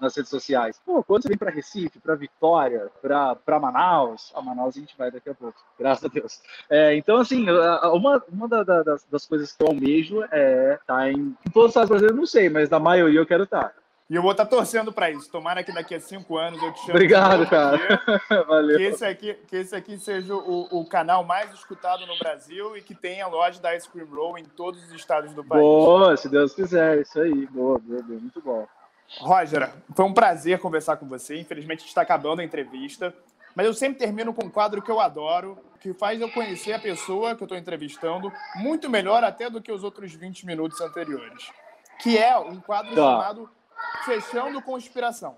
Nas 0.00 0.16
redes 0.16 0.30
sociais. 0.30 0.80
Pô, 0.84 1.02
quando 1.02 1.22
você 1.22 1.28
vem 1.28 1.38
para 1.38 1.50
Recife, 1.50 2.00
para 2.00 2.16
Vitória, 2.16 2.90
para 3.00 3.60
Manaus, 3.60 4.32
a 4.34 4.42
Manaus 4.42 4.76
a 4.76 4.80
gente 4.80 4.96
vai 4.98 5.12
daqui 5.12 5.30
a 5.30 5.34
pouco, 5.34 5.58
graças 5.78 6.04
a 6.04 6.08
Deus. 6.08 6.40
É, 6.68 6.96
então, 6.96 7.18
assim, 7.18 7.46
uma, 7.48 8.22
uma 8.28 8.48
da, 8.48 8.64
da, 8.64 8.82
das, 8.82 9.04
das, 9.04 9.26
coisas 9.26 9.52
que 9.52 9.62
eu 9.62 9.68
almejo 9.68 10.22
é 10.32 10.74
estar 10.74 10.94
tá 10.96 11.10
em, 11.10 11.36
em 11.46 11.50
todos 11.52 11.66
os 11.66 11.70
estados 11.70 11.88
brasileiros, 11.88 12.18
não 12.18 12.26
sei, 12.26 12.48
mas 12.50 12.68
na 12.68 12.80
maioria 12.80 13.20
eu 13.20 13.26
quero 13.26 13.44
estar. 13.44 13.68
Tá. 13.68 13.81
E 14.12 14.14
eu 14.14 14.20
vou 14.20 14.32
estar 14.32 14.44
tá 14.44 14.50
torcendo 14.50 14.92
para 14.92 15.10
isso. 15.10 15.30
Tomara 15.30 15.64
que 15.64 15.72
daqui 15.72 15.94
a 15.94 16.00
cinco 16.00 16.36
anos 16.36 16.62
eu 16.62 16.70
te 16.70 16.80
chame. 16.80 16.90
Obrigado, 16.90 17.48
cara. 17.48 17.78
Valeu. 18.46 18.76
Que 18.76 18.82
esse 18.82 19.02
aqui, 19.06 19.32
que 19.48 19.56
esse 19.56 19.74
aqui 19.74 19.98
seja 19.98 20.34
o, 20.34 20.68
o, 20.70 20.84
canal 20.84 21.24
mais 21.24 21.50
escutado 21.54 22.06
no 22.06 22.18
Brasil 22.18 22.76
e 22.76 22.82
que 22.82 22.94
tenha 22.94 23.26
loja 23.26 23.58
da 23.58 23.74
Ice 23.74 23.88
Cream 23.88 24.08
Roll 24.12 24.36
em 24.36 24.44
todos 24.44 24.84
os 24.84 24.92
estados 24.92 25.32
do 25.32 25.42
país. 25.42 25.62
Boa, 25.62 26.14
se 26.18 26.28
Deus 26.28 26.54
quiser. 26.54 27.00
Isso 27.00 27.18
aí. 27.18 27.46
Boa, 27.46 27.78
boa, 27.78 28.02
boa. 28.02 28.20
Muito 28.20 28.38
bom. 28.42 28.66
Roger, 29.16 29.72
foi 29.96 30.04
um 30.04 30.12
prazer 30.12 30.58
conversar 30.58 30.98
com 30.98 31.08
você. 31.08 31.40
Infelizmente, 31.40 31.86
está 31.86 32.02
acabando 32.02 32.42
a 32.42 32.44
entrevista. 32.44 33.14
Mas 33.54 33.64
eu 33.64 33.72
sempre 33.72 33.98
termino 33.98 34.34
com 34.34 34.44
um 34.44 34.50
quadro 34.50 34.82
que 34.82 34.90
eu 34.90 35.00
adoro, 35.00 35.56
que 35.80 35.94
faz 35.94 36.20
eu 36.20 36.30
conhecer 36.30 36.74
a 36.74 36.78
pessoa 36.78 37.34
que 37.34 37.42
eu 37.42 37.46
estou 37.46 37.56
entrevistando 37.56 38.30
muito 38.56 38.90
melhor 38.90 39.24
até 39.24 39.48
do 39.48 39.62
que 39.62 39.72
os 39.72 39.82
outros 39.82 40.12
20 40.12 40.44
minutos 40.44 40.82
anteriores. 40.82 41.50
Que 41.98 42.18
é 42.18 42.36
um 42.36 42.60
quadro 42.60 42.94
tá. 42.94 43.00
chamado 43.00 43.48
Fechando 44.04 44.60
conspiração. 44.62 45.36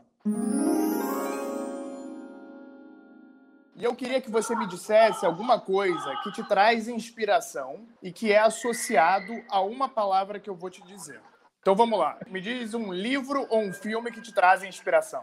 E 3.76 3.82
eu 3.82 3.94
queria 3.94 4.20
que 4.20 4.30
você 4.30 4.54
me 4.54 4.66
dissesse 4.66 5.26
alguma 5.26 5.60
coisa 5.60 6.16
que 6.22 6.30
te 6.30 6.42
traz 6.44 6.86
inspiração 6.86 7.86
e 8.02 8.12
que 8.12 8.32
é 8.32 8.38
associado 8.38 9.32
a 9.50 9.60
uma 9.60 9.88
palavra 9.88 10.38
que 10.38 10.48
eu 10.48 10.54
vou 10.54 10.70
te 10.70 10.82
dizer. 10.84 11.20
Então 11.60 11.74
vamos 11.74 11.98
lá. 11.98 12.18
Me 12.28 12.40
diz 12.40 12.72
um 12.72 12.92
livro 12.92 13.46
ou 13.50 13.60
um 13.60 13.72
filme 13.72 14.12
que 14.12 14.20
te 14.20 14.32
traz 14.32 14.62
inspiração. 14.62 15.22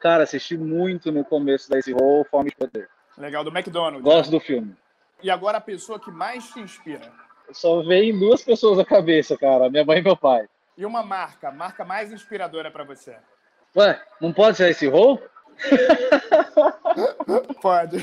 Cara, 0.00 0.24
assisti 0.24 0.56
muito 0.56 1.12
no 1.12 1.24
começo 1.24 1.70
desse 1.70 1.92
rol 1.92 2.26
Fome 2.30 2.50
de 2.50 2.56
Poder. 2.56 2.88
Legal, 3.16 3.44
do 3.44 3.50
McDonald's. 3.50 4.02
Gosto 4.02 4.30
do 4.30 4.40
filme. 4.40 4.76
E 5.22 5.30
agora 5.30 5.58
a 5.58 5.60
pessoa 5.60 5.98
que 5.98 6.10
mais 6.10 6.48
te 6.50 6.60
inspira? 6.60 7.10
Só 7.52 7.82
vem 7.82 8.18
duas 8.18 8.42
pessoas 8.42 8.78
à 8.78 8.84
cabeça, 8.84 9.36
cara. 9.36 9.70
Minha 9.70 9.84
mãe 9.84 9.98
e 9.98 10.02
meu 10.02 10.16
pai. 10.16 10.46
E 10.76 10.84
uma 10.84 11.02
marca, 11.02 11.50
marca 11.50 11.84
mais 11.84 12.12
inspiradora 12.12 12.70
para 12.70 12.84
você? 12.84 13.16
Ué, 13.74 14.00
não 14.20 14.32
pode 14.32 14.58
ser 14.58 14.70
esse 14.70 14.86
rol? 14.86 15.20
pode. 17.62 17.96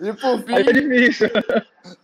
e 0.00 0.12
por 0.14 0.42
fim. 0.42 0.54
É 0.54 0.62
difícil. 0.62 1.30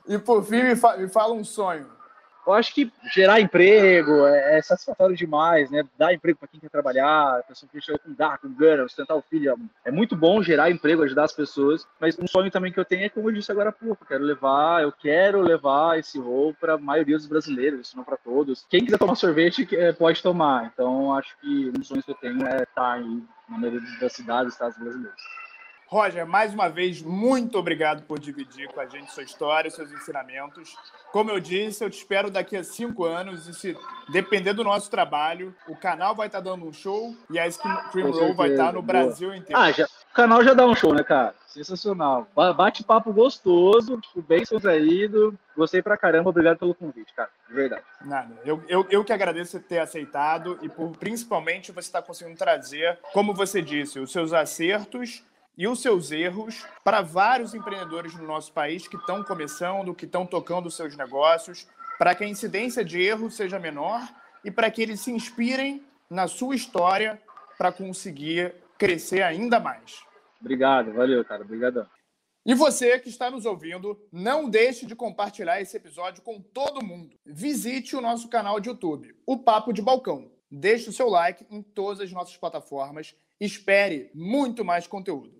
E 0.06 0.18
por 0.18 0.44
fim, 0.44 0.62
me, 0.62 0.76
fa 0.76 0.96
me 0.96 1.08
fala 1.08 1.34
um 1.34 1.44
sonho 1.44 1.99
eu 2.46 2.52
acho 2.52 2.74
que 2.74 2.92
gerar 3.12 3.40
emprego 3.40 4.26
é, 4.26 4.58
é 4.58 4.62
satisfatório 4.62 5.16
demais, 5.16 5.70
né? 5.70 5.84
Dar 5.98 6.12
emprego 6.12 6.38
para 6.38 6.48
quem 6.48 6.60
quer 6.60 6.70
trabalhar, 6.70 7.38
a 7.38 7.42
pessoa 7.42 7.68
que 7.70 7.80
chega 7.80 7.98
com 7.98 8.12
dar, 8.12 8.38
com 8.38 8.52
gana, 8.52 8.82
sustentar 8.84 9.16
o 9.16 9.22
filho. 9.22 9.56
É 9.84 9.90
muito 9.90 10.16
bom 10.16 10.42
gerar 10.42 10.70
emprego, 10.70 11.02
ajudar 11.02 11.24
as 11.24 11.32
pessoas, 11.32 11.86
mas 12.00 12.18
um 12.18 12.26
sonho 12.26 12.50
também 12.50 12.72
que 12.72 12.80
eu 12.80 12.84
tenho 12.84 13.04
é, 13.04 13.08
como 13.08 13.28
eu 13.28 13.34
disse 13.34 13.52
agora 13.52 13.70
há 13.70 13.72
pouco, 13.72 14.04
eu 14.04 14.08
quero 14.08 14.24
levar, 14.24 14.82
eu 14.82 14.92
quero 14.92 15.40
levar 15.40 15.98
esse 15.98 16.18
rol 16.18 16.54
para 16.54 16.74
a 16.74 16.78
maioria 16.78 17.16
dos 17.16 17.26
brasileiros, 17.26 17.88
se 17.88 17.96
não 17.96 18.04
para 18.04 18.16
todos. 18.16 18.66
Quem 18.68 18.84
quiser 18.84 18.98
tomar 18.98 19.14
sorvete 19.14 19.68
é, 19.76 19.92
pode 19.92 20.22
tomar. 20.22 20.70
Então, 20.72 21.12
acho 21.14 21.36
que 21.40 21.68
um 21.68 21.72
dos 21.72 21.88
sonhos 21.88 22.04
que 22.04 22.10
eu 22.10 22.16
tenho 22.16 22.46
é 22.46 22.62
estar 22.62 22.92
aí 22.92 23.22
na 23.48 23.58
maioria 23.58 23.80
das 24.00 24.12
cidades, 24.12 24.52
estados 24.52 24.78
brasileiros. 24.78 25.20
Roger, 25.90 26.24
mais 26.24 26.54
uma 26.54 26.68
vez, 26.68 27.02
muito 27.02 27.58
obrigado 27.58 28.02
por 28.02 28.16
dividir 28.16 28.68
com 28.68 28.78
a 28.78 28.86
gente 28.86 29.10
sua 29.10 29.24
história, 29.24 29.68
seus 29.68 29.90
ensinamentos. 29.90 30.76
Como 31.10 31.32
eu 31.32 31.40
disse, 31.40 31.82
eu 31.82 31.90
te 31.90 31.98
espero 31.98 32.30
daqui 32.30 32.56
a 32.56 32.62
cinco 32.62 33.04
anos 33.04 33.48
e 33.48 33.54
se 33.54 33.76
depender 34.08 34.52
do 34.52 34.62
nosso 34.62 34.88
trabalho, 34.88 35.52
o 35.66 35.74
canal 35.74 36.14
vai 36.14 36.28
estar 36.28 36.38
dando 36.38 36.64
um 36.64 36.72
show 36.72 37.12
e 37.28 37.40
a 37.40 37.50
Scream 37.50 38.12
Roll 38.12 38.34
vai 38.34 38.50
estar 38.50 38.72
no 38.72 38.80
Brasil 38.80 39.34
inteiro. 39.34 39.60
Ah, 39.60 39.72
já, 39.72 39.84
O 39.84 40.14
canal 40.14 40.44
já 40.44 40.54
dá 40.54 40.64
um 40.64 40.76
show, 40.76 40.94
né, 40.94 41.02
cara? 41.02 41.34
Sensacional. 41.48 42.28
Bate-papo 42.56 43.12
gostoso, 43.12 44.00
tipo, 44.00 44.22
bem 44.22 44.46
contraído. 44.46 45.36
Gostei 45.56 45.82
pra 45.82 45.96
caramba. 45.96 46.30
Obrigado 46.30 46.58
pelo 46.58 46.72
convite, 46.72 47.12
cara. 47.12 47.30
De 47.48 47.52
verdade. 47.52 47.82
Nada. 48.02 48.32
Eu, 48.44 48.62
eu, 48.68 48.86
eu 48.88 49.04
que 49.04 49.12
agradeço 49.12 49.58
ter 49.58 49.80
aceitado 49.80 50.56
e 50.62 50.68
por 50.68 50.96
principalmente 50.96 51.72
você 51.72 51.88
estar 51.88 52.00
tá 52.00 52.06
conseguindo 52.06 52.38
trazer, 52.38 52.96
como 53.12 53.34
você 53.34 53.60
disse, 53.60 53.98
os 53.98 54.12
seus 54.12 54.32
acertos 54.32 55.24
e 55.60 55.68
os 55.68 55.82
seus 55.82 56.10
erros 56.10 56.64
para 56.82 57.02
vários 57.02 57.52
empreendedores 57.52 58.14
no 58.14 58.26
nosso 58.26 58.50
país 58.50 58.88
que 58.88 58.96
estão 58.96 59.22
começando, 59.22 59.94
que 59.94 60.06
estão 60.06 60.24
tocando 60.24 60.70
seus 60.70 60.96
negócios, 60.96 61.68
para 61.98 62.14
que 62.14 62.24
a 62.24 62.26
incidência 62.26 62.82
de 62.82 62.98
erro 62.98 63.30
seja 63.30 63.58
menor 63.58 64.00
e 64.42 64.50
para 64.50 64.70
que 64.70 64.80
eles 64.80 65.00
se 65.00 65.12
inspirem 65.12 65.84
na 66.08 66.26
sua 66.26 66.54
história 66.54 67.20
para 67.58 67.70
conseguir 67.70 68.54
crescer 68.78 69.20
ainda 69.20 69.60
mais. 69.60 70.00
Obrigado, 70.40 70.94
valeu, 70.94 71.22
cara. 71.26 71.42
Obrigadão. 71.42 71.86
E 72.46 72.54
você 72.54 72.98
que 72.98 73.10
está 73.10 73.30
nos 73.30 73.44
ouvindo, 73.44 74.00
não 74.10 74.48
deixe 74.48 74.86
de 74.86 74.96
compartilhar 74.96 75.60
esse 75.60 75.76
episódio 75.76 76.22
com 76.22 76.40
todo 76.40 76.82
mundo. 76.82 77.18
Visite 77.26 77.94
o 77.94 78.00
nosso 78.00 78.30
canal 78.30 78.58
de 78.60 78.70
YouTube, 78.70 79.14
O 79.26 79.36
Papo 79.36 79.74
de 79.74 79.82
Balcão. 79.82 80.32
Deixe 80.50 80.88
o 80.88 80.92
seu 80.92 81.10
like 81.10 81.46
em 81.50 81.62
todas 81.62 82.00
as 82.00 82.10
nossas 82.10 82.38
plataformas. 82.38 83.14
Espere 83.38 84.10
muito 84.14 84.64
mais 84.64 84.86
conteúdo. 84.86 85.39